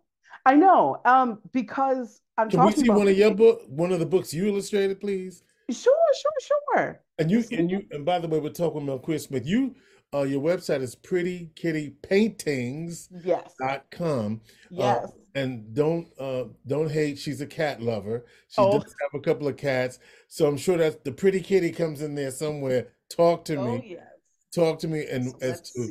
I 0.46 0.56
know. 0.56 1.02
Um, 1.06 1.40
because 1.54 2.22
I'm 2.38 2.50
Can 2.50 2.66
we 2.66 2.74
see 2.74 2.90
one 2.90 3.08
of 3.08 3.18
your 3.18 3.34
book, 3.34 3.62
one 3.68 3.94
of 3.94 4.00
the 4.00 4.06
books 4.06 4.34
you 4.34 4.48
illustrated, 4.48 5.00
please? 5.00 5.44
Sure, 5.70 5.94
sure, 6.14 6.58
sure. 6.76 7.02
And 7.20 7.32
you, 7.32 7.44
and 7.52 7.72
you, 7.72 7.86
and 7.92 8.04
by 8.04 8.20
the 8.20 8.28
way, 8.28 8.40
we're 8.40 8.50
talking 8.50 8.82
about 8.82 9.04
Chris 9.04 9.24
Smith. 9.24 9.46
You, 9.46 9.76
uh, 10.14 10.24
your 10.24 10.42
website 10.42 10.82
is 10.82 10.94
Pretty 10.96 11.52
Kitty 11.56 11.92
Paintings. 12.02 13.08
Yes. 13.24 13.54
Dot 13.58 13.86
com. 13.92 14.42
Uh, 14.66 14.68
yes. 14.72 15.06
Uh, 15.06 15.08
and 15.36 15.74
don't 15.74 16.08
uh 16.20 16.44
don't 16.68 16.92
hate. 16.92 17.18
She's 17.18 17.40
a 17.40 17.48
cat 17.48 17.82
lover. 17.82 18.26
She 18.50 18.60
oh. 18.60 18.74
does 18.74 18.94
have 19.02 19.22
a 19.22 19.24
couple 19.24 19.48
of 19.48 19.56
cats, 19.56 20.00
so 20.28 20.48
I'm 20.48 20.58
sure 20.58 20.78
that 20.78 21.06
the 21.06 21.14
Pretty 21.14 21.40
Kitty 21.40 21.72
comes 21.72 22.02
in 22.02 22.16
there 22.16 22.32
somewhere. 22.32 22.90
Talk 23.10 23.46
to 23.46 23.56
oh, 23.56 23.78
me. 23.78 23.96
Yes 23.96 24.11
talk 24.54 24.80
to 24.80 24.88
me 24.88 25.06
and 25.10 25.26
so 25.26 25.38
as 25.42 25.62
to 25.62 25.90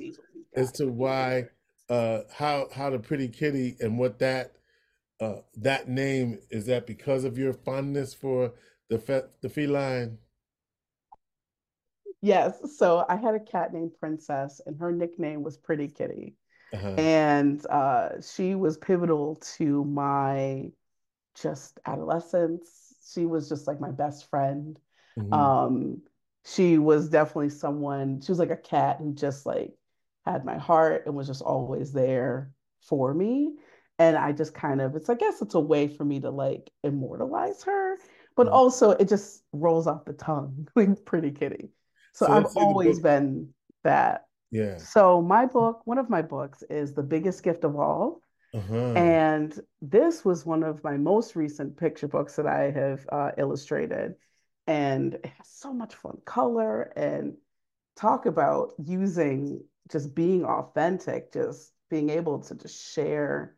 as 0.55 0.73
to 0.73 0.87
why 0.87 1.45
uh 1.88 2.21
how 2.33 2.69
how 2.75 2.90
the 2.90 2.99
pretty 2.99 3.29
kitty 3.29 3.76
and 3.81 3.99
what 3.99 4.19
that 4.19 4.52
uh, 5.21 5.37
that 5.57 5.88
name 5.88 6.38
is 6.50 6.67
that 6.67 6.87
because 6.87 7.25
of 7.25 7.38
your 7.38 7.52
fondness 7.52 8.14
for 8.14 8.55
the 8.88 8.99
fe 8.99 9.23
the 9.43 9.49
feline? 9.49 10.19
Yes. 12.23 12.76
So 12.76 13.05
I 13.09 13.17
had 13.17 13.35
a 13.35 13.40
cat 13.40 13.73
named 13.73 13.93
Princess, 13.99 14.61
and 14.67 14.79
her 14.79 14.93
nickname 14.93 15.43
was 15.43 15.57
Pretty 15.57 15.88
Kitty. 15.88 16.37
Uh-huh. 16.73 16.95
And 16.97 17.64
uh, 17.67 18.21
she 18.21 18.55
was 18.55 18.76
pivotal 18.79 19.37
to 19.57 19.85
my 19.85 20.71
just 21.40 21.81
adolescence. 21.87 22.95
She 23.12 23.26
was 23.26 23.49
just 23.49 23.67
like 23.67 23.81
my 23.81 23.90
best 23.90 24.29
friend. 24.31 24.79
hmm 25.17 25.33
Um, 25.33 26.02
she 26.47 26.78
was 26.78 27.09
definitely 27.09 27.50
someone, 27.50 28.20
she 28.20 28.32
was 28.32 28.38
like 28.38 28.50
a 28.50 28.56
cat 28.56 28.97
who 28.99 29.14
just 29.14 29.47
like 29.47 29.73
had 30.25 30.44
my 30.44 30.59
heart 30.59 31.04
and 31.06 31.14
was 31.14 31.26
just 31.26 31.42
always 31.42 31.92
there 31.92 32.52
for 32.82 33.12
me. 33.14 33.56
And 33.99 34.16
I 34.16 34.32
just 34.32 34.54
kind 34.54 34.80
of, 34.80 34.97
it's, 34.97 35.11
I 35.11 35.14
guess 35.14 35.42
it's 35.42 35.54
a 35.54 35.61
way 35.61 35.87
for 35.88 36.04
me 36.04 36.20
to 36.20 36.30
like 36.30 36.70
immortalize 36.82 37.62
her, 37.64 37.97
but 38.37 38.49
also 38.49 38.92
it 38.92 39.09
just 39.09 39.42
rolls 39.52 39.87
off 39.87 40.04
the 40.04 40.14
tongue, 40.14 40.68
like 40.76 41.04
Pretty 41.04 41.30
Kitty. 41.30 41.70
So 42.12 42.26
So 42.26 42.32
I've 42.32 42.44
let's 42.44 42.54
say 42.54 42.66
the 42.66 42.66
always 42.66 42.99
been 43.00 43.54
that. 43.85 44.26
Yeah. 44.50 44.78
So 44.78 45.23
my 45.23 45.47
book, 45.47 45.82
one 45.85 45.99
of 45.99 46.11
my 46.11 46.23
books 46.23 46.62
is 46.70 46.94
The 46.94 47.02
Biggest 47.02 47.42
Gift 47.42 47.64
of 47.64 47.76
All. 47.76 48.23
Uh-huh. 48.52 48.94
And 48.94 49.59
this 49.80 50.25
was 50.25 50.44
one 50.44 50.62
of 50.64 50.82
my 50.82 50.97
most 50.97 51.37
recent 51.37 51.76
picture 51.76 52.09
books 52.09 52.37
that 52.37 52.47
I 52.47 52.70
have 52.70 53.06
uh, 53.12 53.30
illustrated. 53.38 54.16
And 54.71 55.15
it 55.15 55.27
has 55.27 55.49
so 55.49 55.73
much 55.73 55.97
fun 55.97 56.19
color 56.25 56.93
and 56.95 57.35
talk 57.97 58.27
about 58.27 58.73
using 58.79 59.65
just 59.91 60.15
being 60.15 60.45
authentic, 60.45 61.33
just 61.33 61.73
being 61.91 62.09
able 62.09 62.39
to 62.39 62.55
just 62.55 62.95
share 62.95 63.57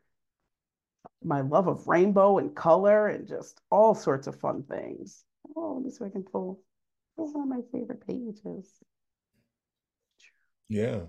my 1.23 1.43
love 1.43 1.69
of 1.69 1.87
rainbow 1.87 2.39
and 2.39 2.57
color 2.57 3.09
and 3.09 3.29
just 3.29 3.61
all 3.71 3.95
sorts 3.95 4.27
of 4.27 4.41
fun 4.41 4.63
things. 4.63 5.23
Oh, 5.55 5.75
let 5.75 5.85
me 5.85 5.91
see 5.91 6.03
if 6.03 6.09
I 6.09 6.13
can 6.13 6.23
pull. 6.23 6.63
one 7.17 7.43
of 7.43 7.47
my 7.47 7.61
favorite 7.71 8.07
pages. 8.07 8.73
Yeah. 10.71 11.03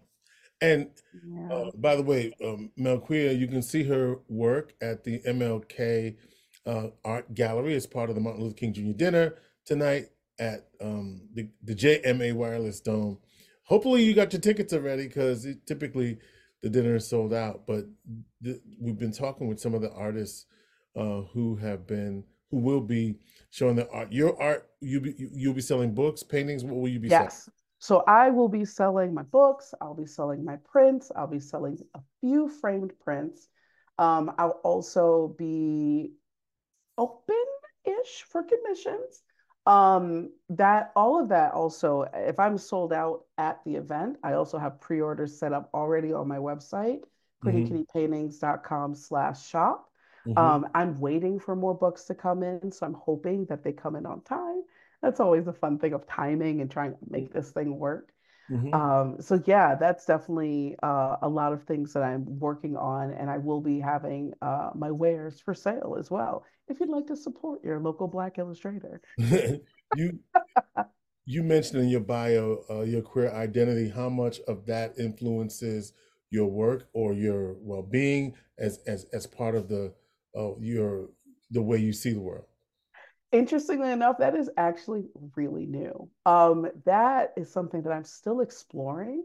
And 0.59 0.89
Yeah. 1.25 1.53
uh, 1.53 1.71
by 1.75 1.95
the 1.95 2.03
way, 2.03 2.33
um, 2.43 2.71
Melquea, 2.77 3.39
you 3.39 3.47
can 3.47 3.61
see 3.61 3.83
her 3.83 4.17
work 4.27 4.73
at 4.81 5.05
the 5.05 5.21
MLK 5.25 6.17
uh, 6.65 6.87
Art 7.05 7.33
Gallery 7.33 7.75
as 7.75 7.87
part 7.87 8.09
of 8.09 8.15
the 8.15 8.21
Martin 8.21 8.43
Luther 8.43 8.55
King 8.55 8.73
Jr. 8.73 8.91
dinner 8.97 9.35
tonight 9.65 10.09
at 10.39 10.67
um, 10.81 11.21
the, 11.33 11.47
the 11.63 11.75
JMA 11.75 12.33
Wireless 12.33 12.79
Dome. 12.81 13.17
Hopefully, 13.63 14.03
you 14.03 14.13
got 14.13 14.33
your 14.33 14.41
tickets 14.41 14.73
already 14.73 15.07
because 15.07 15.47
typically 15.65 16.19
the 16.61 16.69
dinner 16.69 16.95
is 16.95 17.07
sold 17.07 17.33
out. 17.33 17.65
But 17.65 17.85
th 18.43 18.57
we've 18.79 18.97
been 18.97 19.13
talking 19.13 19.47
with 19.47 19.59
some 19.59 19.73
of 19.73 19.81
the 19.81 19.91
artists 19.93 20.45
uh, 20.95 21.21
who 21.33 21.55
have 21.57 21.87
been, 21.87 22.23
who 22.51 22.57
will 22.57 22.81
be 22.81 23.19
showing 23.51 23.75
their 23.75 23.91
art. 23.93 24.11
Your 24.11 24.39
art, 24.41 24.69
you'll 24.81 25.01
be, 25.01 25.15
you- 25.17 25.29
you'll 25.33 25.53
be 25.53 25.61
selling 25.61 25.93
books, 25.93 26.23
paintings. 26.23 26.63
What 26.63 26.75
will 26.75 26.89
you 26.89 26.99
be 26.99 27.09
selling? 27.09 27.25
Yes. 27.25 27.49
So 27.79 28.03
I 28.07 28.29
will 28.29 28.47
be 28.49 28.63
selling 28.65 29.13
my 29.13 29.23
books. 29.23 29.73
I'll 29.81 29.93
be 29.95 30.05
selling 30.05 30.43
my 30.45 30.57
prints. 30.63 31.11
I'll 31.15 31.27
be 31.27 31.39
selling 31.41 31.77
a 31.95 31.99
few 32.21 32.47
framed 32.47 32.93
prints. 33.03 33.49
Um, 33.97 34.31
I'll 34.37 34.61
also 34.63 35.35
be 35.37 36.13
open-ish 36.97 38.23
for 38.29 38.43
commissions. 38.43 39.22
Um, 39.65 40.31
that 40.49 40.91
all 40.95 41.21
of 41.21 41.29
that 41.29 41.53
also, 41.53 42.03
if 42.13 42.39
I'm 42.39 42.57
sold 42.57 42.91
out 42.91 43.25
at 43.37 43.63
the 43.63 43.75
event, 43.75 44.17
I 44.23 44.33
also 44.33 44.57
have 44.57 44.81
pre-orders 44.81 45.37
set 45.37 45.53
up 45.53 45.69
already 45.73 46.11
on 46.13 46.27
my 46.27 46.37
website, 46.37 47.03
hmm 47.43 47.77
prettykittypaintings.com 47.87 48.95
slash 48.95 49.47
shop. 49.47 49.89
hmm 50.25 50.33
Um, 50.35 50.67
I'm 50.75 50.99
waiting 50.99 51.39
for 51.39 51.55
more 51.55 51.75
books 51.75 52.05
to 52.05 52.15
come 52.15 52.43
in, 52.43 52.71
so 52.71 52.85
I'm 52.85 52.93
hoping 52.95 53.45
that 53.45 53.63
they 53.63 53.71
come 53.71 53.95
in 53.95 54.05
on 54.05 54.21
time. 54.21 54.63
That's 55.01 55.19
always 55.19 55.45
the 55.45 55.53
fun 55.53 55.79
thing 55.79 55.93
of 55.93 56.07
timing 56.07 56.61
and 56.61 56.69
trying 56.71 56.91
to 56.93 56.97
make 57.09 57.31
this 57.33 57.51
thing 57.51 57.77
work. 57.77 58.12
Hmm 58.49 58.73
Um, 58.73 59.17
so 59.19 59.41
yeah, 59.45 59.75
that's 59.75 60.05
definitely 60.05 60.75
uh, 60.83 61.17
a 61.21 61.29
lot 61.29 61.53
of 61.53 61.63
things 61.63 61.93
that 61.93 62.03
I'm 62.03 62.25
working 62.39 62.75
on, 62.75 63.11
and 63.13 63.29
I 63.29 63.37
will 63.37 63.61
be 63.61 63.79
having 63.79 64.33
uh, 64.41 64.71
my 64.75 64.91
wares 64.91 65.39
for 65.39 65.53
sale 65.53 65.95
as 65.99 66.09
well. 66.09 66.43
If 66.67 66.79
you'd 66.79 66.89
like 66.89 67.07
to 67.07 67.15
support 67.15 67.63
your 67.63 67.79
local 67.79 68.07
Black 68.07 68.39
illustrator. 68.39 69.01
You 69.95 70.17
you 71.25 71.43
mentioned 71.43 71.81
in 71.83 71.89
your 71.89 72.01
bio 72.01 72.63
uh, 72.69 72.81
your 72.81 73.01
queer 73.01 73.31
identity. 73.31 73.89
How 73.89 74.09
much 74.09 74.39
of 74.47 74.65
that 74.65 74.97
influences 74.97 75.93
your 76.29 76.47
work 76.47 76.87
or 76.93 77.13
your 77.13 77.55
well-being 77.59 78.35
as 78.57 78.79
as 78.87 79.05
as 79.13 79.27
part 79.27 79.55
of 79.55 79.69
the 79.69 79.93
uh, 80.37 80.57
your 80.59 81.09
the 81.51 81.61
way 81.61 81.77
you 81.77 81.93
see 81.93 82.13
the 82.13 82.19
world? 82.19 82.45
Interestingly 83.33 83.91
enough, 83.91 84.19
that 84.19 84.35
is 84.35 84.49
actually 84.57 85.05
really 85.35 85.65
new. 85.65 86.09
Um, 86.25 86.69
that 86.85 87.33
is 87.35 87.51
something 87.51 87.81
that 87.81 87.91
I'm 87.91 88.05
still 88.05 88.41
exploring, 88.41 89.23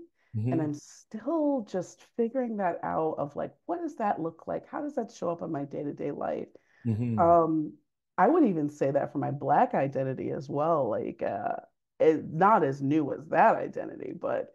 and 0.50 0.60
hmm 0.60 0.62
I'm 0.62 0.74
still 0.74 1.66
just 1.68 2.02
figuring 2.16 2.56
that 2.56 2.80
out 2.82 3.16
of 3.18 3.36
like, 3.36 3.54
what 3.66 3.80
does 3.80 3.96
that 3.96 4.20
look 4.20 4.46
like? 4.48 4.66
How 4.68 4.80
does 4.82 4.96
that 4.96 5.12
show 5.12 5.30
up 5.30 5.42
in 5.42 5.52
my 5.52 5.64
day-to-day 5.64 6.10
life? 6.12 6.48
hmm 6.84 7.18
Um, 7.18 7.74
I 8.16 8.28
would 8.28 8.44
even 8.44 8.70
say 8.70 8.90
that 8.90 9.12
for 9.12 9.18
my 9.18 9.30
Black 9.30 9.74
identity 9.74 10.30
as 10.30 10.48
well, 10.48 10.88
like 10.88 11.22
uh, 11.22 11.56
it, 12.00 12.24
not 12.32 12.64
as 12.64 12.82
new 12.82 13.12
as 13.12 13.26
that 13.28 13.56
identity, 13.56 14.14
but 14.18 14.54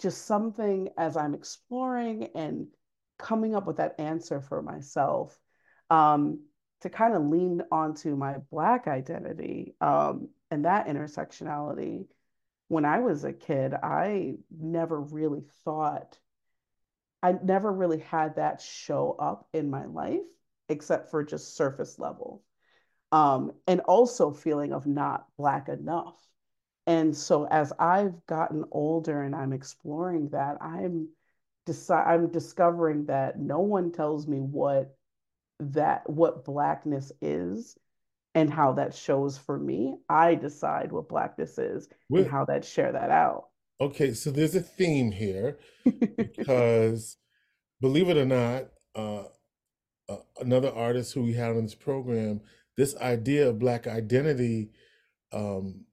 just 0.00 0.26
something 0.26 0.90
as 0.98 1.16
I'm 1.16 1.34
exploring 1.34 2.30
and 2.34 2.68
coming 3.18 3.54
up 3.54 3.66
with 3.66 3.78
that 3.78 3.98
answer 3.98 4.40
for 4.40 4.62
myself, 4.62 5.38
um, 5.90 6.40
to 6.80 6.90
kind 6.90 7.14
of 7.14 7.22
lean 7.24 7.62
onto 7.70 8.16
my 8.16 8.36
Black 8.50 8.86
identity, 8.88 9.74
um, 9.80 10.28
and 10.50 10.64
that 10.64 10.86
intersectionality. 10.86 12.06
When 12.68 12.84
I 12.84 13.00
was 13.00 13.24
a 13.24 13.32
kid, 13.32 13.74
I 13.74 14.34
never 14.50 15.00
really 15.00 15.42
thought, 15.64 16.18
I 17.22 17.32
never 17.32 17.72
really 17.72 17.98
had 17.98 18.36
that 18.36 18.60
show 18.60 19.16
up 19.18 19.48
in 19.52 19.70
my 19.70 19.86
life, 19.86 20.20
except 20.68 21.10
for 21.10 21.24
just 21.24 21.56
surface 21.56 21.98
level 21.98 22.42
um, 23.12 23.52
and 23.66 23.80
also 23.80 24.30
feeling 24.30 24.72
of 24.72 24.86
not 24.86 25.26
black 25.36 25.68
enough. 25.68 26.16
And 26.86 27.16
so 27.16 27.44
as 27.46 27.72
I've 27.78 28.24
gotten 28.26 28.64
older 28.70 29.22
and 29.22 29.34
I'm 29.34 29.52
exploring 29.52 30.30
that, 30.30 30.58
I'm 30.60 31.08
deci- 31.66 32.06
I'm 32.06 32.30
discovering 32.30 33.06
that 33.06 33.38
no 33.38 33.60
one 33.60 33.92
tells 33.92 34.26
me 34.26 34.38
what 34.38 34.96
that 35.60 36.08
what 36.08 36.44
blackness 36.44 37.12
is 37.20 37.76
and 38.34 38.50
how 38.50 38.72
that 38.72 38.94
shows 38.94 39.36
for 39.38 39.58
me. 39.58 39.98
I 40.08 40.34
decide 40.34 40.92
what 40.92 41.08
blackness 41.08 41.58
is 41.58 41.88
and 42.10 42.26
how 42.30 42.44
that 42.46 42.64
share 42.64 42.92
that 42.92 43.10
out. 43.10 43.48
okay, 43.80 44.12
so 44.14 44.30
there's 44.30 44.54
a 44.54 44.60
theme 44.60 45.10
here 45.10 45.58
because 46.16 47.16
believe 47.80 48.08
it 48.08 48.16
or 48.16 48.24
not, 48.26 48.66
uh, 48.94 49.24
uh, 50.08 50.16
another 50.40 50.72
artist 50.72 51.12
who 51.14 51.22
we 51.22 51.32
had 51.32 51.50
on 51.50 51.62
this 51.62 51.74
program, 51.74 52.40
this 52.76 52.96
idea 52.96 53.48
of 53.48 53.58
Black 53.58 53.86
identity 53.86 54.70
um, 55.32 55.84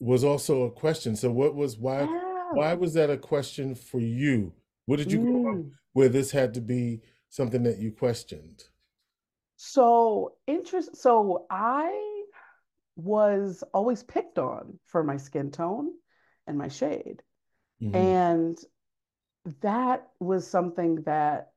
was 0.00 0.22
also 0.24 0.62
a 0.64 0.70
question. 0.70 1.16
So 1.16 1.30
what 1.30 1.54
was 1.54 1.76
why 1.78 2.00
Yeah. 2.02 2.24
why 2.52 2.74
was 2.74 2.94
that 2.94 3.10
a 3.10 3.16
question 3.16 3.74
for 3.74 4.00
you? 4.00 4.52
What 4.86 4.96
did 4.96 5.10
you 5.12 5.20
Mm. 5.20 5.70
where 5.92 6.08
this 6.08 6.30
had 6.30 6.54
to 6.54 6.60
be 6.60 7.02
something 7.30 7.62
that 7.64 7.78
you 7.78 7.92
questioned? 7.92 8.64
So 9.58 10.36
interest. 10.46 10.96
So 10.96 11.46
I 11.50 12.22
was 12.96 13.64
always 13.74 14.02
picked 14.02 14.38
on 14.38 14.78
for 14.86 15.04
my 15.04 15.16
skin 15.18 15.50
tone 15.50 15.92
and 16.46 16.58
my 16.58 16.68
shade. 16.68 17.22
hmm 17.80 17.92
And 17.94 18.58
that 19.60 20.08
was 20.20 20.46
something 20.46 20.96
that 21.02 21.52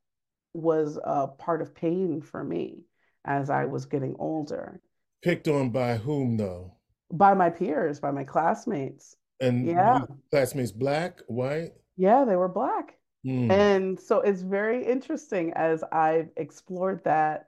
was 0.53 0.99
a 1.03 1.27
part 1.27 1.61
of 1.61 1.75
pain 1.75 2.21
for 2.21 2.43
me 2.43 2.85
as 3.25 3.49
I 3.49 3.65
was 3.65 3.85
getting 3.85 4.15
older 4.19 4.81
Picked 5.23 5.47
on 5.47 5.71
by 5.71 5.97
whom 5.97 6.37
though? 6.37 6.75
by 7.11 7.33
my 7.33 7.49
peers, 7.49 7.99
by 7.99 8.11
my 8.11 8.23
classmates. 8.23 9.15
And 9.39 9.67
Yeah, 9.67 9.99
classmates 10.31 10.71
black, 10.71 11.21
white? 11.27 11.73
yeah, 11.97 12.25
they 12.25 12.35
were 12.35 12.47
black. 12.47 12.97
Mm. 13.25 13.49
And 13.51 13.99
so 13.99 14.21
it's 14.21 14.41
very 14.41 14.85
interesting 14.85 15.53
as 15.53 15.83
I've 15.91 16.29
explored 16.37 17.03
that 17.03 17.47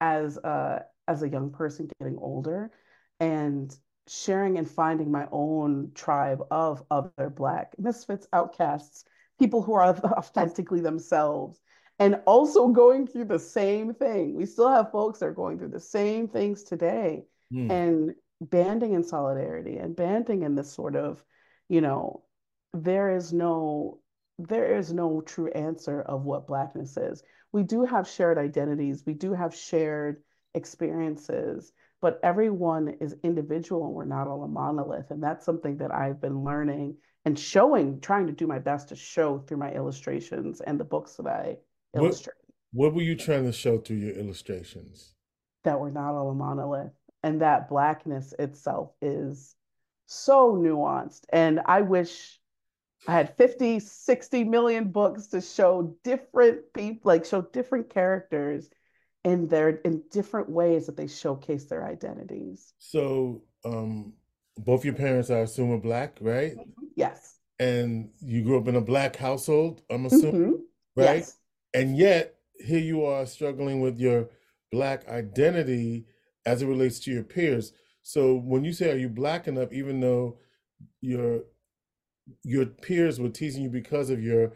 as 0.00 0.36
a 0.38 0.84
as 1.08 1.22
a 1.22 1.28
young 1.28 1.50
person 1.50 1.88
getting 2.00 2.18
older 2.18 2.70
and 3.18 3.74
sharing 4.08 4.58
and 4.58 4.68
finding 4.68 5.10
my 5.10 5.26
own 5.32 5.92
tribe 5.94 6.42
of 6.50 6.82
other 6.90 7.30
Black 7.30 7.74
misfits, 7.78 8.26
outcasts, 8.32 9.04
people 9.38 9.62
who 9.62 9.74
are 9.74 9.84
authentically 10.04 10.80
themselves, 10.80 11.60
and 11.98 12.20
also 12.26 12.68
going 12.68 13.06
through 13.06 13.26
the 13.26 13.38
same 13.38 13.94
thing. 13.94 14.34
We 14.34 14.46
still 14.46 14.68
have 14.68 14.90
folks 14.90 15.18
that 15.20 15.26
are 15.26 15.32
going 15.32 15.58
through 15.58 15.68
the 15.70 15.80
same 15.80 16.28
things 16.28 16.62
today 16.64 17.24
Mm. 17.52 17.68
and 17.70 18.14
banding 18.40 18.92
in 18.94 19.02
solidarity 19.02 19.78
and 19.78 19.96
banding 19.96 20.42
in 20.44 20.54
this 20.54 20.72
sort 20.72 20.94
of, 20.94 21.22
you 21.68 21.80
know, 21.80 22.22
there 22.72 23.10
is 23.16 23.32
no 23.32 24.00
there 24.38 24.76
is 24.78 24.92
no 24.92 25.20
true 25.20 25.48
answer 25.50 26.00
of 26.00 26.24
what 26.24 26.46
blackness 26.46 26.96
is. 26.96 27.22
We 27.52 27.62
do 27.62 27.84
have 27.84 28.08
shared 28.08 28.38
identities, 28.38 29.04
we 29.06 29.14
do 29.14 29.32
have 29.32 29.54
shared 29.54 30.22
experiences, 30.54 31.72
but 32.00 32.20
everyone 32.22 32.96
is 33.00 33.14
individual 33.22 33.86
and 33.86 33.94
we're 33.94 34.04
not 34.04 34.26
all 34.28 34.42
a 34.44 34.48
monolith. 34.48 35.10
And 35.10 35.22
that's 35.22 35.44
something 35.44 35.78
that 35.78 35.94
I've 35.94 36.20
been 36.20 36.44
learning 36.44 36.96
and 37.24 37.38
showing, 37.38 38.00
trying 38.00 38.26
to 38.28 38.32
do 38.32 38.46
my 38.46 38.58
best 38.58 38.88
to 38.88 38.96
show 38.96 39.38
through 39.38 39.58
my 39.58 39.72
illustrations 39.72 40.60
and 40.60 40.80
the 40.80 40.84
books 40.84 41.16
that 41.16 41.26
I 41.26 41.56
What 41.92 42.04
illustrate 42.04 42.34
what 42.72 42.94
were 42.94 43.02
you 43.02 43.16
trying 43.16 43.44
to 43.44 43.52
show 43.52 43.78
through 43.78 43.96
your 43.96 44.14
illustrations? 44.16 45.14
that 45.64 45.78
we're 45.78 45.90
not 45.90 46.14
all 46.14 46.30
a 46.30 46.34
monolith 46.34 46.92
and 47.22 47.42
that 47.42 47.68
blackness 47.68 48.32
itself 48.38 48.92
is 49.02 49.54
so 50.06 50.54
nuanced. 50.56 51.24
And 51.30 51.60
I 51.66 51.82
wish 51.82 52.39
I 53.06 53.12
had 53.12 53.36
50, 53.36 53.80
60 53.80 54.44
million 54.44 54.90
books 54.90 55.28
to 55.28 55.40
show 55.40 55.96
different 56.04 56.72
people, 56.74 57.00
like 57.04 57.24
show 57.24 57.42
different 57.42 57.90
characters 57.90 58.68
in 59.24 59.48
their 59.48 59.68
in 59.68 60.02
different 60.10 60.48
ways 60.48 60.86
that 60.86 60.96
they 60.96 61.06
showcase 61.06 61.64
their 61.64 61.86
identities. 61.86 62.72
So, 62.78 63.42
um, 63.64 64.14
both 64.58 64.84
your 64.84 64.94
parents, 64.94 65.30
I 65.30 65.38
assume, 65.38 65.72
are 65.72 65.78
black, 65.78 66.18
right? 66.20 66.54
Yes. 66.96 67.36
And 67.58 68.10
you 68.20 68.42
grew 68.42 68.58
up 68.58 68.68
in 68.68 68.76
a 68.76 68.80
black 68.80 69.16
household, 69.16 69.82
I'm 69.90 70.06
assuming, 70.06 70.32
hmm 70.32 70.50
right? 70.96 71.18
Yes. 71.18 71.36
And 71.74 71.96
yet, 71.96 72.34
here 72.58 72.80
you 72.80 73.04
are 73.04 73.26
struggling 73.26 73.80
with 73.80 73.98
your 73.98 74.28
black 74.72 75.08
identity 75.08 76.06
as 76.46 76.62
it 76.62 76.66
relates 76.66 76.98
to 77.00 77.10
your 77.10 77.22
peers. 77.22 77.72
So, 78.02 78.34
when 78.34 78.64
you 78.64 78.72
say, 78.72 78.90
are 78.90 78.96
you 78.96 79.08
black 79.08 79.46
enough, 79.46 79.72
even 79.72 80.00
though 80.00 80.38
your 81.00 81.42
your 82.42 82.66
peers 82.66 83.20
were 83.20 83.28
teasing 83.28 83.62
you 83.64 83.70
because 83.70 84.10
of 84.10 84.22
your 84.22 84.52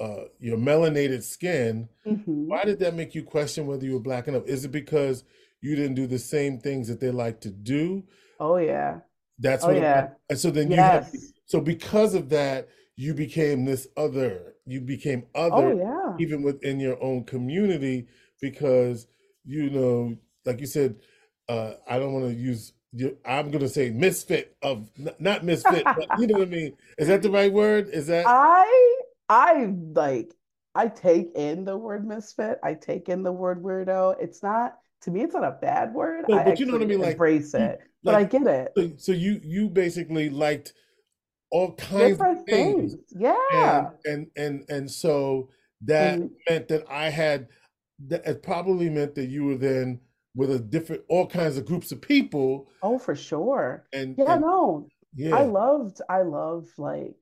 uh, 0.00 0.24
your 0.40 0.58
melanated 0.58 1.22
skin, 1.22 1.88
hmm 2.04 2.50
why 2.50 2.64
did 2.64 2.78
that 2.80 2.94
make 2.94 3.14
you 3.14 3.22
question 3.22 3.66
whether 3.66 3.84
you 3.84 3.94
were 3.94 4.00
black 4.00 4.28
enough? 4.28 4.46
Is 4.46 4.64
it 4.64 4.72
because 4.72 5.24
you 5.60 5.76
didn't 5.76 5.94
do 5.94 6.06
the 6.06 6.18
same 6.18 6.58
things 6.60 6.88
that 6.88 7.00
they 7.00 7.10
like 7.10 7.40
to 7.42 7.50
do? 7.50 8.04
Oh 8.40 8.56
yeah. 8.56 9.00
That's 9.38 9.64
Oh 9.64 9.70
what 9.70 9.76
yeah. 9.82 10.08
and 10.28 10.38
so 10.38 10.50
then 10.50 10.70
you 10.70 10.84
had, 10.84 11.02
Yes. 11.02 11.32
so 11.46 11.60
because 11.60 12.14
of 12.14 12.28
that, 12.30 12.68
you 12.96 13.14
became 13.14 13.64
this 13.64 13.86
other, 13.96 14.54
you 14.66 14.80
became 14.80 15.26
other. 15.34 15.72
Oh 15.72 15.78
yeah. 15.78 16.18
even 16.18 16.42
within 16.42 16.78
your 16.80 17.02
own 17.02 17.24
community 17.24 18.06
because, 18.40 19.06
you 19.44 19.70
know, 19.70 20.16
like 20.44 20.60
you 20.60 20.66
said, 20.66 20.96
uh, 21.48 21.74
I 21.88 21.98
don't 21.98 22.12
want 22.12 22.26
to 22.26 22.34
use, 22.34 22.72
you- 22.72 22.79
I'm 23.24 23.50
going 23.50 23.60
to 23.60 23.68
say 23.68 23.90
misfit 23.90 24.56
of, 24.62 24.90
not 25.18 25.44
misfit, 25.44 25.84
but 25.84 26.18
you 26.18 26.26
know 26.26 26.38
what 26.38 26.48
I 26.48 26.50
mean? 26.50 26.76
Is 26.98 27.08
that 27.08 27.22
the 27.22 27.30
right 27.30 27.52
word? 27.52 27.88
Is 27.90 28.08
that, 28.08 28.26
I 28.28 29.00
I 29.28 29.72
like 29.94 30.34
I 30.74 30.88
take 30.88 31.32
in 31.34 31.64
the 31.64 31.76
word 31.76 32.06
misfit. 32.06 32.58
I 32.64 32.74
take 32.74 33.08
in 33.08 33.22
the 33.22 33.32
word 33.32 33.62
weirdo. 33.62 34.16
It's 34.20 34.42
not 34.42 34.76
to 35.02 35.10
me, 35.10 35.22
it's 35.22 35.34
not 35.34 35.44
a 35.44 35.58
bad 35.60 35.94
word. 35.94 36.26
no, 36.28 36.38
I 36.38 36.44
but 36.44 36.58
you 36.58 36.66
know 36.66 36.72
what 36.72 36.82
I 36.82 36.86
mean? 36.86 37.00
Like, 37.00 37.12
embrace 37.12 37.54
it. 37.54 37.80
But 38.02 38.14
I 38.14 38.24
get 38.24 38.46
it. 38.46 38.72
so, 38.76 38.90
so 38.96 39.12
you, 39.12 39.40
you 39.42 39.68
basically 39.68 40.30
liked 40.30 40.72
all 41.50 41.74
kinds 41.74 42.20
of 42.20 42.28
Different 42.28 42.46
things 42.46 42.92
things. 42.92 42.96
Yeah. 43.10 43.34
and 43.52 43.90
and 44.04 44.26
and 44.36 44.64
and 44.68 44.90
so 44.90 45.50
that 45.82 46.14
And 46.14 46.30
meant 46.48 46.68
that 46.68 46.84
I 46.90 47.10
had 47.10 47.48
that 48.08 48.26
it 48.26 48.42
probably 48.42 48.88
meant 48.90 49.14
that 49.16 49.26
you 49.26 49.44
were 49.44 49.56
then 49.56 50.00
with 50.34 50.50
a 50.50 50.58
different 50.58 51.02
all 51.08 51.26
kinds 51.26 51.56
of 51.56 51.66
groups 51.66 51.92
of 51.92 52.00
people 52.00 52.68
oh, 52.82 52.98
for 52.98 53.14
sure. 53.14 53.86
and 53.92 54.16
Yeah, 54.16 54.34
and 54.34 54.40
no. 54.40 54.88
I 55.32 55.42
yeah 55.42 55.42
loved 55.42 56.00
I 56.08 56.22
love 56.22 56.68
like 56.78 57.16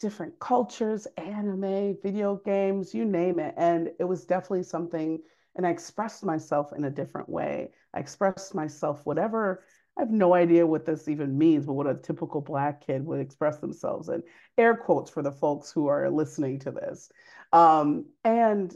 different 0.00 0.38
cultures, 0.38 1.06
anime, 1.16 1.96
video 2.02 2.36
games, 2.44 2.94
you 2.94 3.04
name 3.04 3.38
it. 3.38 3.54
And 3.56 3.90
it 3.98 4.04
was 4.04 4.24
definitely 4.24 4.64
something, 4.64 5.18
and 5.56 5.66
I 5.66 5.70
expressed 5.70 6.24
myself 6.24 6.72
in 6.76 6.84
a 6.84 6.90
different 6.90 7.28
way. 7.28 7.70
I 7.94 8.00
expressed 8.00 8.54
myself, 8.54 9.06
whatever, 9.06 9.64
I 9.96 10.00
have 10.02 10.10
no 10.10 10.34
idea 10.34 10.66
what 10.66 10.84
this 10.84 11.06
even 11.08 11.38
means, 11.38 11.66
but 11.66 11.74
what 11.74 11.86
a 11.86 11.94
typical 11.94 12.40
Black 12.40 12.84
kid 12.84 13.06
would 13.06 13.20
express 13.20 13.58
themselves 13.58 14.08
in. 14.08 14.22
Air 14.58 14.76
quotes 14.76 15.10
for 15.10 15.22
the 15.22 15.30
folks 15.30 15.70
who 15.70 15.86
are 15.86 16.10
listening 16.10 16.58
to 16.60 16.72
this. 16.72 17.10
Um, 17.52 18.06
and 18.24 18.74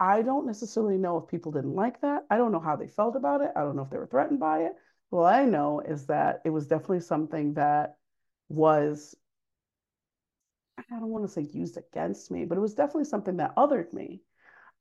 I 0.00 0.22
don't 0.22 0.46
necessarily 0.46 0.96
know 0.98 1.18
if 1.18 1.28
people 1.28 1.52
didn't 1.52 1.74
like 1.74 2.00
that. 2.00 2.24
I 2.30 2.38
don't 2.38 2.52
know 2.52 2.60
how 2.60 2.74
they 2.76 2.88
felt 2.88 3.16
about 3.16 3.42
it. 3.42 3.52
I 3.54 3.60
don't 3.60 3.76
know 3.76 3.82
if 3.82 3.90
they 3.90 3.98
were 3.98 4.06
threatened 4.06 4.40
by 4.40 4.60
it. 4.64 4.72
All 5.10 5.24
I 5.24 5.44
know 5.44 5.80
is 5.80 6.06
that 6.06 6.40
it 6.44 6.50
was 6.50 6.66
definitely 6.66 7.00
something 7.00 7.54
that 7.54 7.96
was 8.48 9.14
I 10.78 10.98
don't 10.98 11.08
want 11.10 11.24
to 11.24 11.28
say 11.30 11.42
used 11.42 11.76
against 11.76 12.30
me, 12.30 12.44
but 12.44 12.56
it 12.56 12.60
was 12.60 12.74
definitely 12.74 13.04
something 13.04 13.36
that 13.36 13.54
othered 13.56 13.92
me. 13.92 14.22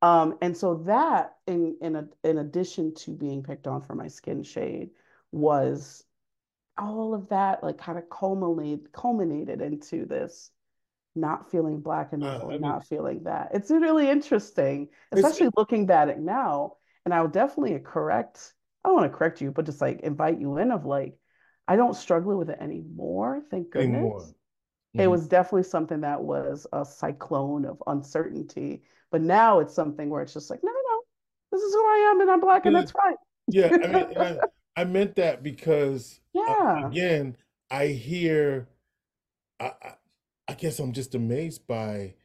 Um, 0.02 0.38
and 0.42 0.56
so 0.56 0.76
that 0.86 1.36
in 1.48 1.78
in 1.82 1.96
a, 1.98 2.08
in 2.24 2.38
addition 2.38 2.94
to 2.96 3.12
being 3.12 3.44
picked 3.44 3.68
on 3.68 3.82
for 3.82 3.96
my 3.96 4.08
skin 4.08 4.44
shade 4.44 4.92
was 5.32 6.06
all 6.78 7.14
of 7.14 7.30
that 7.30 7.64
like 7.64 7.78
kind 7.78 7.98
of 7.98 8.10
culminate 8.10 8.92
culminated 8.94 9.62
into 9.62 10.06
this 10.06 10.52
not 11.15 11.52
feeling 11.52 11.82
black 11.82 12.13
enough 12.13 12.36
uh, 12.36 12.39
or 12.39 12.54
I 12.54 12.58
mean 12.58 12.74
not 12.74 12.88
feeling 12.88 13.24
that. 13.24 13.50
It's 13.54 13.69
really 13.72 14.10
interesting, 14.10 14.89
it's 15.12 15.22
especially 15.22 15.50
looking 15.58 15.86
back 15.86 16.04
at 16.04 16.10
it 16.10 16.19
now. 16.19 16.78
And 17.06 17.13
I 17.13 17.22
would 17.22 17.32
definitely 17.32 17.78
correct, 17.80 18.54
I 18.84 18.89
don't 18.89 18.98
want 18.98 19.12
to 19.12 19.17
correct 19.17 19.41
you, 19.41 19.52
but 19.52 19.65
just 19.65 19.82
like 19.82 20.02
invite 20.02 20.39
you 20.39 20.58
in 20.58 20.72
of 20.72 20.86
like, 20.86 21.17
I 21.67 21.76
don't 21.76 21.95
struggle 21.95 22.38
with 22.38 22.50
it 22.50 22.60
anymore, 22.60 23.41
thank 23.52 23.69
anymore 23.76 24.30
goodness. 24.30 24.34
It 24.98 25.08
was 25.08 25.28
definitely 25.28 25.63
something 25.63 26.02
that 26.02 26.22
was 26.24 26.67
a 26.74 26.86
cyclone 26.86 27.65
of 27.65 27.82
uncertainty. 27.88 28.84
But 29.12 29.22
now 29.22 29.60
it's 29.60 29.74
something 29.74 30.10
where 30.10 30.22
it's 30.24 30.34
just 30.34 30.50
like, 30.50 30.62
no, 30.63 30.72
no, 30.72 30.80
no, 30.80 31.02
this 31.52 31.62
is 31.63 31.74
who 31.74 31.82
I 31.82 32.12
am 32.12 32.22
and 32.22 32.32
I'm 32.32 32.41
black 32.41 32.65
and 32.65 32.76
yeah 32.76 32.82
that's 32.82 32.91
fine. 32.91 33.15
yeah 33.50 33.74
I 33.82 33.88
mean 33.88 34.08
I 34.17 34.41
I 34.76 34.84
meant 34.86 35.15
that 35.15 35.43
because 35.43 36.22
uh, 36.48 36.56
Yeah. 36.63 36.76
again 36.76 37.38
I 37.72 37.88
hear 37.88 38.69
I, 39.60 39.74
I 40.50 40.54
guess 40.56 40.80
I'm 40.80 40.92
just 40.92 41.16
amazed 41.16 41.66
by 41.68 42.16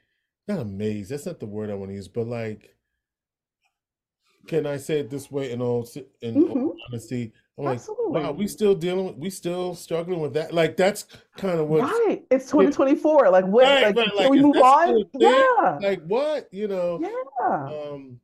not 0.48 0.58
amazed 0.60 1.10
that's 1.10 1.26
not 1.26 1.40
the 1.40 1.46
word 1.46 1.70
I 1.70 1.74
want 1.74 1.90
to 1.90 1.94
use 1.94 2.08
but 2.08 2.26
like 2.26 2.76
can 4.46 4.66
I 4.66 4.76
say 4.76 5.00
it 5.00 5.10
this 5.10 5.30
way 5.30 5.52
in 5.52 5.62
all 5.62 5.88
in 6.22 6.44
all 6.44 6.58
hmm 6.58 6.68
honesty? 6.88 7.32
I'm 7.58 7.64
like, 7.64 7.80
wow, 8.10 8.30
Absolutely. 8.30 8.32
we 8.32 8.46
still 8.48 8.74
dealing 8.74 9.06
with, 9.06 9.16
we 9.16 9.30
still 9.30 9.74
struggling 9.74 10.20
with 10.20 10.34
that. 10.34 10.52
Like 10.52 10.76
that's 10.76 11.06
kind 11.36 11.58
of 11.60 11.68
what 11.68 11.80
Right. 11.80 12.26
It's 12.30 12.50
yeah, 12.52 12.70
2024. 12.70 13.30
Like 13.30 13.46
what, 13.46 13.64
right, 13.68 13.82
like, 13.82 13.96
right. 13.96 14.14
can 14.16 14.16
Like, 14.16 14.30
we 14.30 14.38
move 14.38 14.60
on? 14.60 15.04
Yeah. 15.18 15.80
Like 15.80 16.04
what? 16.04 16.48
You 16.52 16.68
know, 16.68 17.02
Yeah. 17.02 17.72
um, 17.72 18.20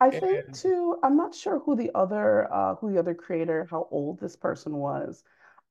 I 0.00 0.10
think 0.10 0.52
too, 0.52 0.98
I'm 1.02 1.16
not 1.16 1.34
sure 1.34 1.60
who 1.60 1.76
the 1.76 1.90
other 1.94 2.52
uh 2.52 2.74
who 2.76 2.92
the 2.92 2.98
other 2.98 3.14
creator, 3.14 3.66
how 3.70 3.88
old 3.90 4.20
this 4.20 4.36
person 4.36 4.74
was. 4.76 5.22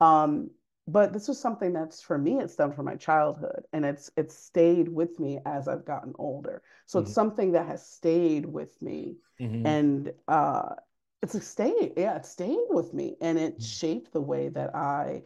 Um, 0.01 0.51
but 0.87 1.13
this 1.13 1.27
was 1.27 1.39
something 1.39 1.73
that's 1.73 2.01
for 2.01 2.17
me, 2.17 2.39
it's 2.39 2.55
done 2.55 2.73
from 2.73 2.85
my 2.85 2.95
childhood 2.95 3.65
and 3.73 3.85
it's 3.85 4.11
it's 4.17 4.35
stayed 4.35 4.89
with 4.89 5.19
me 5.19 5.39
as 5.45 5.67
I've 5.67 5.85
gotten 5.85 6.13
older. 6.19 6.61
So 6.87 6.99
it's 6.99 7.11
mhm, 7.11 7.13
something 7.13 7.53
that 7.53 7.67
has 7.67 7.85
stayed 7.87 8.45
with 8.45 8.81
me 8.81 9.17
mhm, 9.39 9.63
and 9.63 10.11
uh 10.27 10.75
it's 11.21 11.35
a 11.35 11.41
stay, 11.41 11.93
yeah, 11.97 12.15
it 12.17 12.25
stayed 12.25 12.65
with 12.69 12.93
me 12.93 13.15
and 13.21 13.37
it 13.39 13.61
mhm. 13.61 13.63
shaped 13.63 14.11
the 14.13 14.21
way 14.21 14.49
that 14.49 14.75
I 14.75 15.23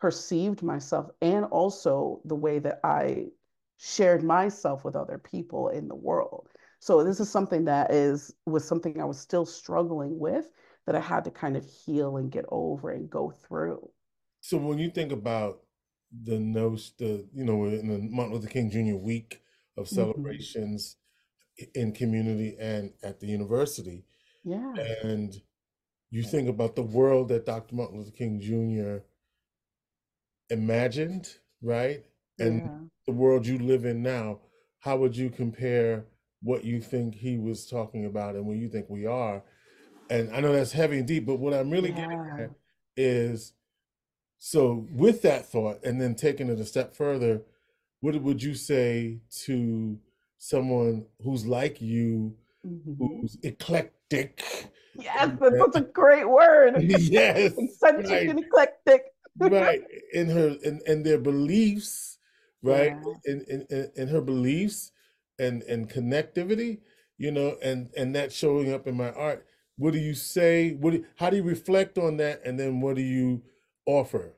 perceived 0.00 0.62
myself 0.62 1.10
and 1.22 1.44
also 1.46 2.20
the 2.24 2.34
way 2.34 2.58
that 2.60 2.80
I 2.84 3.28
shared 3.78 4.22
myself 4.24 4.84
with 4.84 4.96
other 4.96 5.18
people 5.18 5.68
in 5.68 5.88
the 5.88 5.94
world. 5.94 6.48
So 6.80 7.04
this 7.04 7.20
is 7.20 7.30
something 7.30 7.64
that 7.66 7.90
is 7.92 8.34
was 8.46 8.64
something 8.66 9.00
I 9.00 9.04
was 9.04 9.18
still 9.20 9.46
struggling 9.46 10.18
with 10.18 10.50
that 10.86 10.94
I 10.96 11.00
had 11.00 11.24
to 11.24 11.30
kind 11.30 11.56
of 11.56 11.64
heal 11.64 12.16
and 12.16 12.30
get 12.30 12.44
over 12.48 12.90
and 12.90 13.10
go 13.10 13.30
through. 13.30 13.90
So 14.40 14.56
when 14.58 14.78
you 14.78 14.90
think 14.90 15.12
about 15.12 15.62
the 16.24 16.38
notion, 16.38 16.94
the 16.98 17.28
you 17.34 17.44
know, 17.44 17.64
in 17.66 17.88
the 17.88 17.98
Martin 17.98 18.34
Luther 18.34 18.48
King 18.48 18.70
Jr. 18.70 18.96
week 18.96 19.42
of 19.76 19.88
hmm 19.90 19.94
celebrations 19.94 20.96
i- 21.60 21.68
in 21.74 21.92
community 21.92 22.56
and 22.58 22.92
at 23.02 23.20
the 23.20 23.26
university, 23.26 24.04
Yeah. 24.44 24.74
and 25.02 25.42
you 26.10 26.22
think 26.24 26.48
about 26.48 26.76
the 26.76 26.82
world 26.82 27.28
that 27.28 27.46
Dr. 27.46 27.74
Martin 27.76 27.98
Luther 27.98 28.12
King 28.12 28.40
Jr. 28.40 29.04
imagined, 30.50 31.28
right? 31.62 32.04
And 32.38 32.60
Yeah. 32.64 32.78
the 33.06 33.12
world 33.12 33.46
you 33.46 33.58
live 33.58 33.84
in 33.84 34.02
now, 34.02 34.40
how 34.80 34.96
would 34.98 35.16
you 35.16 35.30
compare 35.30 36.06
what 36.42 36.64
you 36.64 36.80
think 36.80 37.14
he 37.14 37.38
was 37.38 37.66
talking 37.68 38.04
about 38.06 38.36
and 38.36 38.46
what 38.46 38.56
you 38.56 38.68
think 38.68 38.88
we 38.88 39.06
are? 39.06 39.42
And 40.10 40.30
I 40.34 40.40
know 40.40 40.52
that's 40.52 40.72
heavy 40.72 40.98
and 40.98 41.08
deep, 41.08 41.26
but 41.26 41.36
what 41.40 41.54
I'm 41.54 41.70
really 41.70 41.92
getting 41.92 42.10
at 42.38 42.52
is 42.96 43.52
so 44.38 44.86
with 44.92 45.22
that 45.22 45.46
thought, 45.46 45.84
and 45.84 46.00
then 46.00 46.14
taking 46.14 46.48
it 46.48 46.60
a 46.60 46.64
step 46.64 46.94
further, 46.94 47.42
what 48.00 48.20
would 48.20 48.42
you 48.42 48.54
say 48.54 49.18
to 49.44 49.98
someone 50.38 51.06
who's 51.22 51.46
like 51.46 51.80
you, 51.80 52.36
hmm 52.64 52.94
who's 52.98 53.36
eclectic? 53.42 54.42
Yes, 54.94 55.30
that's 55.40 55.76
a 55.76 55.80
great 55.80 56.28
word. 56.28 56.74
Yes, 56.80 57.52
Eccentric 57.58 58.10
right. 58.10 58.28
and 58.28 58.38
eclectic. 58.40 59.02
Right, 59.40 59.82
in 60.12 60.28
her 60.30 60.56
in, 60.64 60.80
in 60.86 61.02
their 61.04 61.18
beliefs, 61.18 62.18
right? 62.62 62.92
Yeah. 62.92 63.12
In, 63.24 63.44
in 63.48 63.66
in 63.70 63.90
in 63.94 64.08
her 64.08 64.20
beliefs, 64.20 64.90
and 65.38 65.62
and 65.62 65.88
connectivity, 65.88 66.80
you 67.18 67.30
know, 67.30 67.56
and 67.62 67.90
and 67.96 68.14
that 68.16 68.32
showing 68.32 68.72
up 68.72 68.86
in 68.88 68.96
my 68.96 69.12
art. 69.12 69.46
What 69.76 69.92
do 69.92 70.00
you 70.00 70.14
say? 70.14 70.72
What 70.72 70.92
do, 70.92 71.04
how 71.16 71.30
do 71.30 71.36
you 71.36 71.44
reflect 71.44 71.98
on 71.98 72.16
that, 72.16 72.40
and 72.44 72.58
then 72.58 72.80
what 72.80 72.96
do 72.96 73.02
you 73.02 73.42
offer 73.88 74.34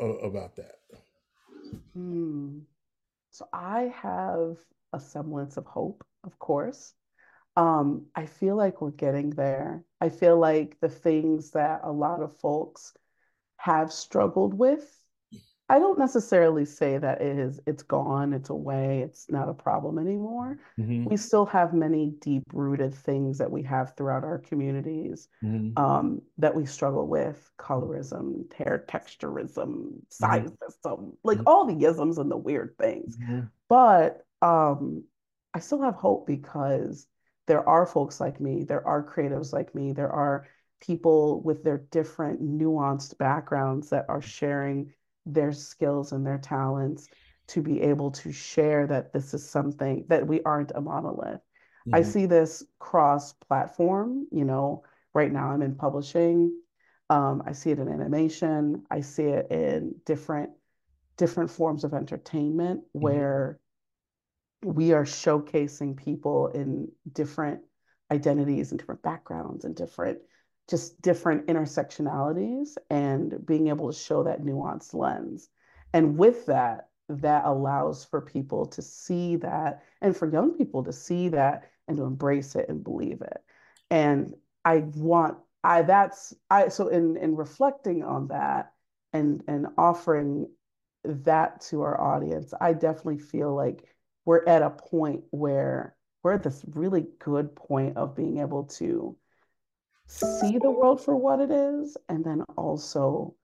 uh, 0.00 0.18
about 0.18 0.56
that? 0.56 0.78
Hmm. 1.94 2.60
So 3.30 3.46
I 3.52 3.92
have 4.00 4.56
a 4.92 5.00
semblance 5.00 5.56
of 5.56 5.66
hope, 5.66 6.04
of 6.24 6.38
course. 6.38 6.94
Um, 7.56 8.06
I 8.16 8.26
feel 8.26 8.56
like 8.56 8.80
we're 8.80 8.90
getting 8.90 9.30
there. 9.30 9.84
I 10.00 10.08
feel 10.08 10.38
like 10.38 10.78
the 10.80 10.88
things 10.88 11.50
that 11.52 11.80
a 11.84 11.92
lot 11.92 12.22
of 12.22 12.36
folks 12.38 12.94
have 13.56 13.92
struggled 13.92 14.54
with 14.54 15.03
I 15.68 15.78
don't 15.78 15.98
necessarily 15.98 16.64
say 16.64 16.98
that 16.98 17.22
it 17.22 17.38
is 17.38 17.60
it's 17.66 17.82
gone, 17.82 18.32
it's 18.32 18.50
away, 18.50 19.00
it's 19.00 19.30
not 19.30 19.48
a 19.48 19.54
problem 19.54 19.98
anymore. 19.98 20.58
hmm 20.76 21.04
We 21.08 21.16
still 21.16 21.46
have 21.46 21.72
many 21.72 22.14
deep-rooted 22.20 22.94
things 22.94 23.38
that 23.38 23.50
we 23.50 23.62
have 23.62 23.94
throughout 23.96 24.24
our 24.24 24.38
communities 24.38 25.28
hmm 25.40 25.70
um, 25.76 26.22
that 26.38 26.54
we 26.54 26.66
struggle 26.66 27.06
with, 27.06 27.50
colorism, 27.58 28.52
hair 28.54 28.84
texturism, 28.88 30.02
sizeism, 30.10 31.16
like 31.24 31.40
all 31.46 31.64
the 31.66 31.84
isms 31.86 32.18
and 32.18 32.30
the 32.30 32.36
weird 32.36 32.76
things. 32.78 33.16
hmm 33.16 33.40
But 33.68 34.24
um, 34.42 35.04
I 35.54 35.60
still 35.60 35.82
have 35.82 35.94
hope 35.94 36.26
because 36.26 37.06
there 37.46 37.66
are 37.68 37.86
folks 37.86 38.20
like 38.20 38.40
me, 38.40 38.64
there 38.64 38.86
are 38.86 39.02
creatives 39.02 39.52
like 39.52 39.74
me, 39.74 39.92
there 39.92 40.12
are 40.12 40.46
people 40.80 41.42
with 41.42 41.62
their 41.64 41.78
different 41.90 42.42
nuanced 42.42 43.16
backgrounds 43.18 43.90
that 43.90 44.06
are 44.08 44.20
sharing 44.22 44.92
their 45.26 45.52
skills 45.52 46.12
and 46.12 46.26
their 46.26 46.38
talents 46.38 47.08
to 47.48 47.62
be 47.62 47.80
able 47.82 48.10
to 48.10 48.32
share 48.32 48.86
that 48.86 49.12
this 49.12 49.34
is 49.34 49.48
something 49.48 50.04
that 50.08 50.26
we 50.26 50.42
aren't 50.42 50.72
a 50.74 50.80
monolith. 50.80 51.40
I 51.92 52.02
hmm 52.02 52.02
see 52.02 52.26
this 52.26 52.64
cross 52.78 53.32
platform, 53.34 54.26
you 54.32 54.44
know, 54.44 54.84
right 55.12 55.30
now 55.32 55.50
I'm 55.50 55.62
in 55.62 55.74
publishing. 55.74 56.52
Um, 57.10 57.42
I 57.46 57.52
see 57.52 57.70
it 57.70 57.78
in 57.78 57.88
animation. 57.88 58.84
I 58.90 59.00
see 59.00 59.24
it 59.24 59.50
in 59.50 59.94
different 60.04 60.50
different 61.16 61.50
forms 61.50 61.84
of 61.84 61.94
entertainment 61.94 62.82
hmm 63.00 63.18
where 63.18 63.60
we 64.62 64.92
are 64.92 65.04
showcasing 65.04 65.96
people 65.96 66.48
in 66.48 66.90
different 67.12 67.60
identities 68.10 68.70
and 68.70 68.78
different 68.78 69.02
backgrounds 69.02 69.64
and 69.64 69.76
different 69.76 70.18
just 70.68 71.00
different 71.02 71.46
intersectionalities 71.46 72.76
and 72.90 73.44
being 73.44 73.68
able 73.68 73.92
to 73.92 73.98
show 73.98 74.22
that 74.22 74.42
nuanced 74.42 74.94
lens. 74.94 75.48
And 75.92 76.16
with 76.16 76.46
that, 76.46 76.88
that 77.08 77.44
allows 77.44 78.04
for 78.04 78.20
people 78.20 78.66
to 78.66 78.82
see 78.82 79.36
that 79.36 79.82
and 80.00 80.16
for 80.16 80.30
young 80.30 80.56
people 80.56 80.82
to 80.84 80.92
see 80.92 81.28
that 81.28 81.70
and 81.86 81.96
to 81.98 82.04
embrace 82.04 82.54
it 82.54 82.68
and 82.68 82.82
believe 82.82 83.20
it. 83.20 83.42
And 83.90 84.34
I 84.64 84.78
want 84.78 85.38
I 85.62 85.82
that's 85.82 86.34
I 86.50 86.68
so 86.68 86.88
in 86.88 87.16
in 87.18 87.36
reflecting 87.36 88.02
on 88.02 88.28
that 88.28 88.72
and 89.12 89.42
and 89.46 89.66
offering 89.76 90.48
that 91.04 91.60
to 91.62 91.82
our 91.82 92.00
audience, 92.00 92.54
I 92.58 92.72
definitely 92.72 93.18
feel 93.18 93.54
like 93.54 93.84
we're 94.24 94.44
at 94.46 94.62
a 94.62 94.70
point 94.70 95.24
where 95.30 95.94
we're 96.22 96.32
at 96.32 96.42
this 96.42 96.64
really 96.72 97.06
good 97.18 97.54
point 97.54 97.98
of 97.98 98.16
being 98.16 98.38
able 98.38 98.64
to 98.64 99.16
see 100.06 100.58
the 100.58 100.70
world 100.70 101.00
for 101.02 101.16
what 101.16 101.40
it 101.40 101.50
is 101.50 101.96
and 102.08 102.24
then 102.24 102.42
also 102.56 103.34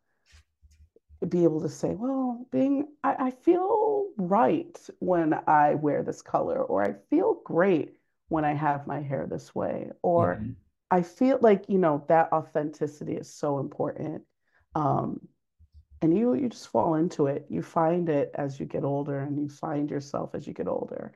be 1.29 1.45
able 1.45 1.61
to 1.61 1.69
say, 1.69 1.95
well, 1.95 2.47
being 2.51 2.89
I, 3.05 3.27
I 3.27 3.31
feel 3.31 4.07
right 4.17 4.79
when 5.01 5.35
I 5.47 5.75
wear 5.75 6.03
this 6.03 6.23
color, 6.23 6.63
or 6.63 6.83
I 6.83 6.95
feel 7.11 7.41
great 7.45 7.97
when 8.29 8.45
I 8.45 8.55
have 8.55 8.87
my 8.87 9.01
hair 9.01 9.27
this 9.27 9.55
way, 9.55 9.91
or 10.03 10.43
hmm 10.43 10.53
I 10.91 11.03
feel 11.03 11.39
like, 11.41 11.69
you 11.69 11.79
know, 11.79 12.05
that 12.09 12.33
authenticity 12.33 13.15
is 13.17 13.33
so 13.33 13.59
important. 13.61 14.23
Um, 14.75 15.21
and 16.03 16.17
you 16.17 16.35
you 16.35 16.49
just 16.49 16.69
fall 16.69 16.95
into 16.97 17.27
it. 17.27 17.47
You 17.51 17.63
find 17.63 18.09
it 18.09 18.31
as 18.35 18.61
you 18.61 18.67
get 18.67 18.85
older 18.85 19.21
and 19.21 19.39
you 19.41 19.49
find 19.49 19.91
yourself 19.91 20.35
as 20.35 20.47
you 20.47 20.55
get 20.55 20.69
older. 20.69 21.13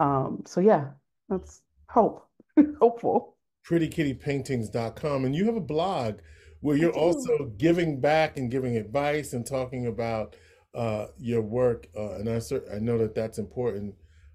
Um, 0.00 0.42
so 0.46 0.60
yeah, 0.60 0.90
that's 1.28 1.62
hope. 1.88 2.28
Hopeful. 2.80 3.31
prettykittypaintings.com 3.68 5.24
and 5.24 5.34
you 5.34 5.44
have 5.46 5.56
a 5.56 5.60
blog 5.60 6.18
where 6.60 6.76
you're 6.76 6.92
also 6.92 7.46
giving 7.58 8.00
back 8.00 8.36
and 8.36 8.50
giving 8.50 8.76
advice 8.76 9.32
and 9.32 9.44
talking 9.46 9.86
about 9.86 10.36
uh, 10.74 11.06
your 11.18 11.42
work 11.42 11.86
uh, 11.96 12.14
and 12.14 12.28
I, 12.28 12.38
cer- 12.38 12.64
I 12.72 12.78
know 12.78 12.98
that 12.98 13.14
that's 13.14 13.38
important 13.38 13.94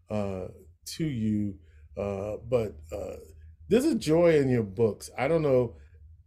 uh, 0.09 0.47
to 0.85 1.05
you 1.05 1.55
uh, 1.97 2.37
but 2.47 2.75
uh, 2.91 3.15
there's 3.69 3.85
a 3.85 3.95
joy 3.95 4.37
in 4.37 4.49
your 4.49 4.63
books. 4.63 5.09
I 5.17 5.27
don't 5.27 5.41
know 5.41 5.75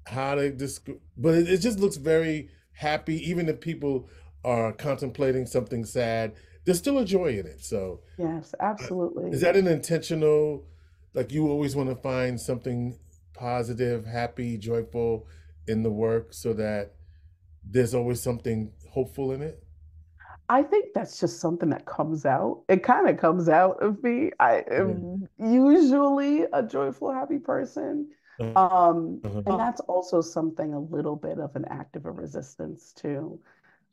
how 0.07 0.35
to 0.35 0.51
describe 0.51 0.99
but 1.17 1.35
it, 1.35 1.49
it 1.49 1.59
just 1.59 1.79
looks 1.79 1.97
very 1.97 2.49
happy 2.73 3.17
even 3.29 3.49
if 3.49 3.61
people 3.61 4.09
are 4.45 4.73
contemplating 4.73 5.47
something 5.47 5.85
sad 5.85 6.33
there's 6.65 6.79
still 6.79 6.99
a 6.99 7.05
joy 7.05 7.39
in 7.39 7.47
it 7.47 7.63
so 7.63 8.01
Yes, 8.19 8.55
uh, 8.61 8.75
is 9.31 9.43
that 9.43 9.57
an 9.57 9.67
intentional, 9.67 10.65
like 11.15 11.33
you 11.33 11.49
always 11.49 11.77
want 11.77 11.89
to 11.91 11.97
find 11.97 12.41
something 12.41 12.99
positive, 13.35 14.07
happy, 14.07 14.59
joyful 14.59 15.27
in 15.67 15.83
the 15.83 15.91
work 15.91 16.33
so 16.35 16.53
that 16.55 16.95
there's 17.65 17.95
always 17.95 18.23
something 18.23 18.73
hopeful 18.91 19.33
in 19.33 19.43
it? 19.43 19.63
I 20.49 20.63
think 20.63 20.95
that's 20.95 21.21
just 21.21 21.41
something 21.41 21.71
that 21.71 21.87
comes 21.87 22.27
out. 22.27 22.65
It 22.69 22.83
kind 22.83 23.09
of 23.09 23.17
comes 23.19 23.49
out 23.49 23.83
of 23.83 24.03
me. 24.03 24.33
I 24.41 24.65
Yeah. 24.77 24.95
am 24.99 25.29
usually 25.39 26.43
a 26.53 26.63
joyful, 26.63 27.13
happy 27.13 27.39
person. 27.39 28.11
Um, 28.57 29.23
and 29.47 29.59
Uh-huh. 29.59 29.59
that's 29.59 29.81
also 29.83 30.21
something 30.21 30.75
a 30.75 30.81
little 30.81 31.17
bit 31.17 31.39
of 31.39 31.55
an 31.57 31.67
act 31.67 31.97
of 31.97 32.05
a 32.07 32.11
resistance 32.11 32.93
too. 32.93 33.41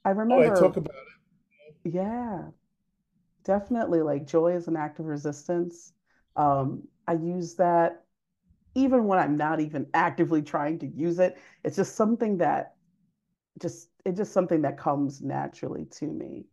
I 0.06 0.12
Oh, 0.30 0.40
I 0.40 0.50
remember, 0.50 0.50
talk 0.50 0.78
about 0.78 0.94
yeah, 1.84 2.50
definitely 3.46 4.02
like 4.02 4.28
joy 4.28 4.56
is 4.56 4.68
an 4.68 4.76
act 4.76 5.00
of 5.00 5.06
resistance. 5.06 5.94
Um, 6.36 6.84
I 7.08 7.14
use 7.14 7.56
that 7.56 8.04
even 8.76 9.06
when 9.06 9.20
I'm 9.20 9.38
not 9.38 9.60
even 9.60 9.88
actively 9.94 10.42
trying 10.42 10.80
to 10.80 10.88
use 10.88 11.20
it. 11.20 11.38
It's 11.64 11.76
just 11.76 11.96
something 11.96 12.38
that 12.38 12.76
just 13.62 13.90
it's 14.06 14.18
just 14.18 14.34
something 14.34 14.62
that 14.62 14.78
comes 14.78 15.22
naturally 15.22 15.86
to 15.86 16.06
me. 16.06 16.46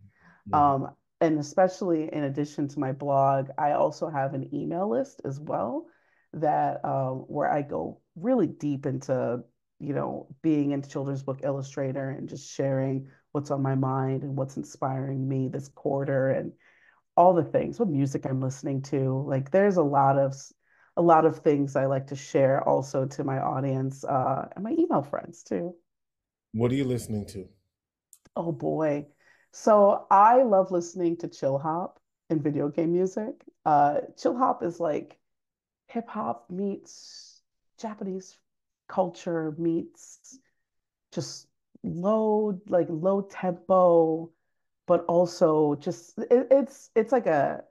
Mhm. 0.48 0.54
Um, 0.54 0.96
and 1.20 1.38
especially 1.38 2.12
in 2.12 2.24
addition 2.24 2.68
to 2.68 2.78
my 2.80 2.92
blog, 2.92 3.50
I 3.58 3.72
also 3.72 4.08
have 4.08 4.34
an 4.34 4.54
email 4.54 4.88
list 4.88 5.20
as 5.24 5.38
well 5.40 5.86
that 6.32 6.84
um, 6.84 7.18
where 7.28 7.50
I 7.50 7.62
go 7.62 8.00
really 8.16 8.46
deep 8.46 8.86
into, 8.86 9.42
you 9.78 9.94
know, 9.94 10.28
being 10.42 10.72
into 10.72 10.88
Children's 10.88 11.22
Book 11.22 11.40
Illustrator 11.44 12.10
and 12.10 12.28
just 12.28 12.50
sharing 12.50 13.08
what's 13.32 13.50
on 13.50 13.62
my 13.62 13.74
mind 13.74 14.22
and 14.22 14.36
what's 14.36 14.56
inspiring 14.56 15.26
me 15.28 15.48
this 15.48 15.68
quarter 15.68 16.30
and 16.30 16.52
all 17.16 17.34
the 17.34 17.44
things, 17.44 17.78
what 17.78 17.88
music 17.88 18.26
I'm 18.26 18.40
listening 18.40 18.82
to. 18.82 19.24
Like 19.26 19.50
there's 19.50 19.76
a 19.76 19.82
lot 19.82 20.18
of 20.18 20.34
a 20.96 21.02
lot 21.02 21.24
of 21.24 21.38
things 21.38 21.74
I 21.74 21.86
like 21.86 22.06
to 22.08 22.16
share 22.16 22.66
also 22.68 23.04
to 23.04 23.24
my 23.24 23.38
audience 23.38 24.04
uh, 24.04 24.48
and 24.54 24.64
my 24.64 24.70
email 24.70 25.02
friends 25.02 25.42
too. 25.42 25.74
What 26.52 26.70
are 26.70 26.76
you 26.76 26.84
listening 26.84 27.26
to? 27.26 27.48
Oh 28.36 28.52
boy. 28.52 29.06
So 29.52 30.06
I 30.10 30.42
love 30.42 30.70
listening 30.70 31.16
to 31.18 31.28
chill 31.28 31.58
hop 31.58 31.98
and 32.30 32.42
video 32.42 32.68
game 32.68 32.92
music. 32.92 33.34
Uh, 33.64 34.00
chill 34.16 34.36
hop 34.36 34.62
is 34.62 34.78
like 34.78 35.18
hip 35.88 36.08
hop 36.08 36.46
meets 36.50 37.42
Japanese 37.78 38.38
culture 38.88 39.54
meets 39.58 40.38
just 41.12 41.46
low, 41.82 42.60
like 42.68 42.86
low 42.90 43.22
tempo, 43.22 44.30
but 44.86 45.04
also 45.06 45.74
just 45.76 46.18
it, 46.18 46.48
it's 46.50 46.90
it's 46.94 47.12
like 47.12 47.26
a 47.26 47.62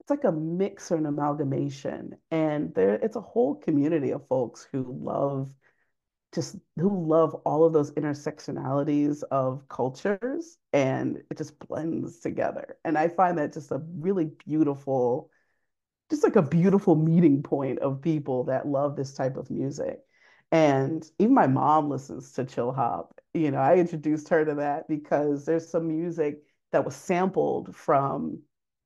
it's 0.00 0.10
like 0.10 0.24
a 0.24 0.32
mix 0.32 0.92
or 0.92 0.96
an 0.96 1.06
amalgamation. 1.06 2.16
And 2.30 2.74
there 2.74 2.94
it's 2.94 3.16
a 3.16 3.20
whole 3.20 3.54
community 3.54 4.10
of 4.10 4.26
folks 4.28 4.68
who 4.70 4.84
love 5.02 5.54
just 6.34 6.56
who 6.76 7.06
love 7.08 7.34
all 7.46 7.64
of 7.64 7.72
those 7.72 7.92
intersectionalities 7.92 9.22
of 9.30 9.66
cultures 9.68 10.58
and 10.72 11.22
it 11.30 11.38
just 11.38 11.58
blends 11.58 12.18
together. 12.20 12.76
And 12.84 12.98
I 12.98 13.08
find 13.08 13.38
that 13.38 13.52
just 13.54 13.70
a 13.70 13.82
really 13.98 14.26
beautiful, 14.46 15.30
just 16.10 16.24
like 16.24 16.36
a 16.36 16.42
beautiful 16.42 16.96
meeting 16.96 17.42
point 17.42 17.78
of 17.78 18.02
people 18.02 18.44
that 18.44 18.66
love 18.66 18.96
this 18.96 19.14
type 19.14 19.36
of 19.36 19.50
music. 19.50 20.00
And 20.52 21.08
even 21.18 21.34
my 21.34 21.46
mom 21.46 21.88
listens 21.88 22.32
to 22.32 22.44
chill 22.44 22.72
hop. 22.72 23.20
You 23.32 23.50
know, 23.50 23.58
I 23.58 23.76
introduced 23.76 24.28
her 24.28 24.44
to 24.44 24.54
that 24.56 24.88
because 24.88 25.44
there's 25.44 25.68
some 25.70 25.88
music 25.88 26.42
that 26.74 26.84
was 26.84 26.96
sampled 26.96 27.74
from, 27.76 28.40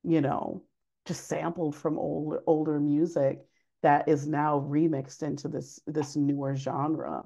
you 0.05 0.20
know, 0.20 0.62
just 1.07 1.27
sampled 1.27 1.74
from 1.74 1.98
old, 1.98 2.37
older 2.46 2.79
music 2.79 3.38
that 3.83 4.07
is 4.11 4.27
now 4.27 4.61
remixed 4.61 5.22
into 5.22 5.48
this 5.48 5.81
this 5.87 6.14
newer 6.14 6.55
genre. 6.55 7.22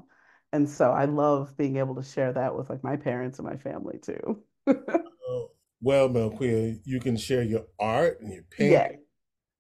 And 0.53 0.71
so 0.71 0.93
I 0.93 1.07
love 1.07 1.57
being 1.57 1.79
able 1.79 1.97
to 1.97 2.03
share 2.05 2.33
that 2.35 2.57
with 2.57 2.71
like 2.71 2.85
my 2.85 2.95
parents 2.95 3.41
and 3.41 3.49
my 3.49 3.57
family 3.57 3.99
too. 4.01 4.45
Oh, 5.29 5.51
well, 5.81 6.09
Melquea, 6.09 6.79
you 6.85 7.01
can 7.01 7.17
share 7.17 7.43
your 7.43 7.65
art 7.81 8.21
and 8.21 8.33
your 8.33 8.43
painting 8.51 8.73
Yeah. 8.73 8.93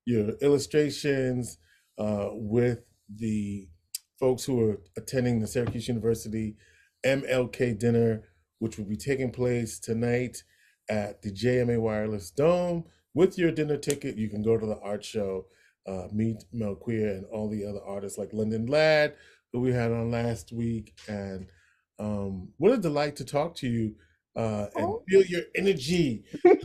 your 0.04 0.30
illustrations 0.40 1.58
uh, 1.98 2.28
with 2.32 2.80
the 3.08 3.68
folks 4.20 4.44
who 4.44 4.60
are 4.60 4.80
attending 4.96 5.40
the 5.40 5.46
Syracuse 5.46 5.88
University 5.88 6.56
MLK 7.04 7.78
dinner, 7.78 8.28
which 8.58 8.78
will 8.78 8.84
be 8.84 8.96
taking 8.96 9.32
place 9.32 9.80
tonight 9.80 10.42
at 10.88 11.22
the 11.22 11.30
JMA 11.30 11.80
Wireless 11.80 12.30
Dome. 12.30 12.84
With 13.14 13.38
your 13.38 13.50
dinner 13.50 13.76
ticket, 13.76 14.16
you 14.16 14.28
can 14.28 14.42
go 14.42 14.56
to 14.56 14.66
the 14.66 14.78
art 14.80 15.04
show, 15.04 15.46
uh, 15.86 16.08
meet 16.12 16.44
Queer 16.80 17.08
and 17.08 17.26
all 17.26 17.48
the 17.48 17.66
other 17.66 17.82
artists 17.84 18.18
like 18.18 18.32
Lyndon 18.32 18.66
Ladd, 18.66 19.14
who 19.52 19.60
we 19.60 19.72
had 19.72 19.92
on 19.92 20.10
last 20.10 20.52
week. 20.52 20.94
And 21.08 21.46
um, 21.98 22.48
what 22.56 22.72
a 22.72 22.78
delight 22.78 23.16
to 23.16 23.24
talk 23.24 23.54
to 23.56 23.68
you 23.68 23.96
uh, 24.34 24.68
and 24.74 24.86
Oh, 24.86 25.02
feel 25.08 25.22
your 25.24 25.42
energy. 25.54 26.24
thank 26.42 26.64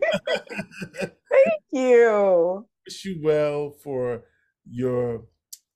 you. 1.71 2.65
Wish 2.85 3.05
you 3.05 3.19
well 3.21 3.75
for 3.83 4.23
your 4.69 5.25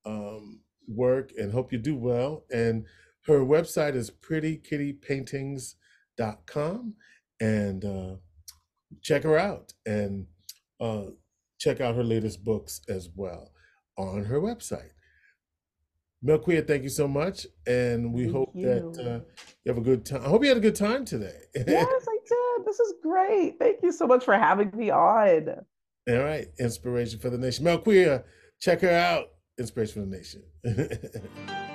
um, 0.06 0.62
work 0.88 1.32
and 1.38 1.51
hope 1.51 1.73
you 1.73 1.80
do 1.80 1.95
well. 1.95 2.45
And 2.51 2.86
her 3.25 3.41
website 3.41 3.95
is 3.95 4.10
prettykittypaintings.com 4.10 6.95
and 7.39 7.86
uh, 7.86 8.15
check 9.01 9.23
her 9.23 9.38
out 9.38 9.73
and 9.86 10.25
uh, 10.80 11.06
check 11.60 11.82
out 11.82 11.95
her 11.95 12.04
latest 12.04 12.43
books 12.43 12.82
as 12.89 13.10
well 13.15 13.51
on 13.97 14.23
her 14.25 14.39
website. 14.39 14.91
Melquea, 16.25 16.67
thank 16.67 16.84
you 16.84 16.89
so 16.89 17.08
much, 17.08 17.47
and 17.65 18.13
we 18.13 18.23
Thank 18.23 18.36
hope 18.36 18.54
that 18.54 18.93
you. 18.95 19.10
uh, 19.10 19.19
you 19.65 19.69
have 19.73 19.77
a 19.77 19.82
good 19.82 20.06
time. 20.06 20.21
I 20.23 20.27
hope 20.27 20.43
you 20.43 20.49
had 20.49 20.58
a 20.58 20.62
good 20.62 20.75
time 20.75 21.04
today. 21.04 21.39
Yes, 21.56 21.67
I 22.08 22.17
did. 22.27 22.65
This 22.65 22.80
is 22.80 22.93
great. 23.01 23.58
Thank 23.58 23.77
you 23.82 23.91
so 23.91 24.06
much 24.06 24.23
for 24.23 24.36
having 24.36 24.71
me 24.75 24.91
on. 24.91 25.49
All 26.08 26.19
right, 26.19 26.47
Inspiration 26.60 27.19
for 27.19 27.32
the 27.32 27.39
Nation. 27.39 27.65
Melquea, 27.65 28.23
check 28.60 28.82
her 28.82 28.91
out. 28.91 29.30
Inspiration 29.58 30.04
for 30.04 30.10
the 30.10 30.17
Nation. 30.17 31.67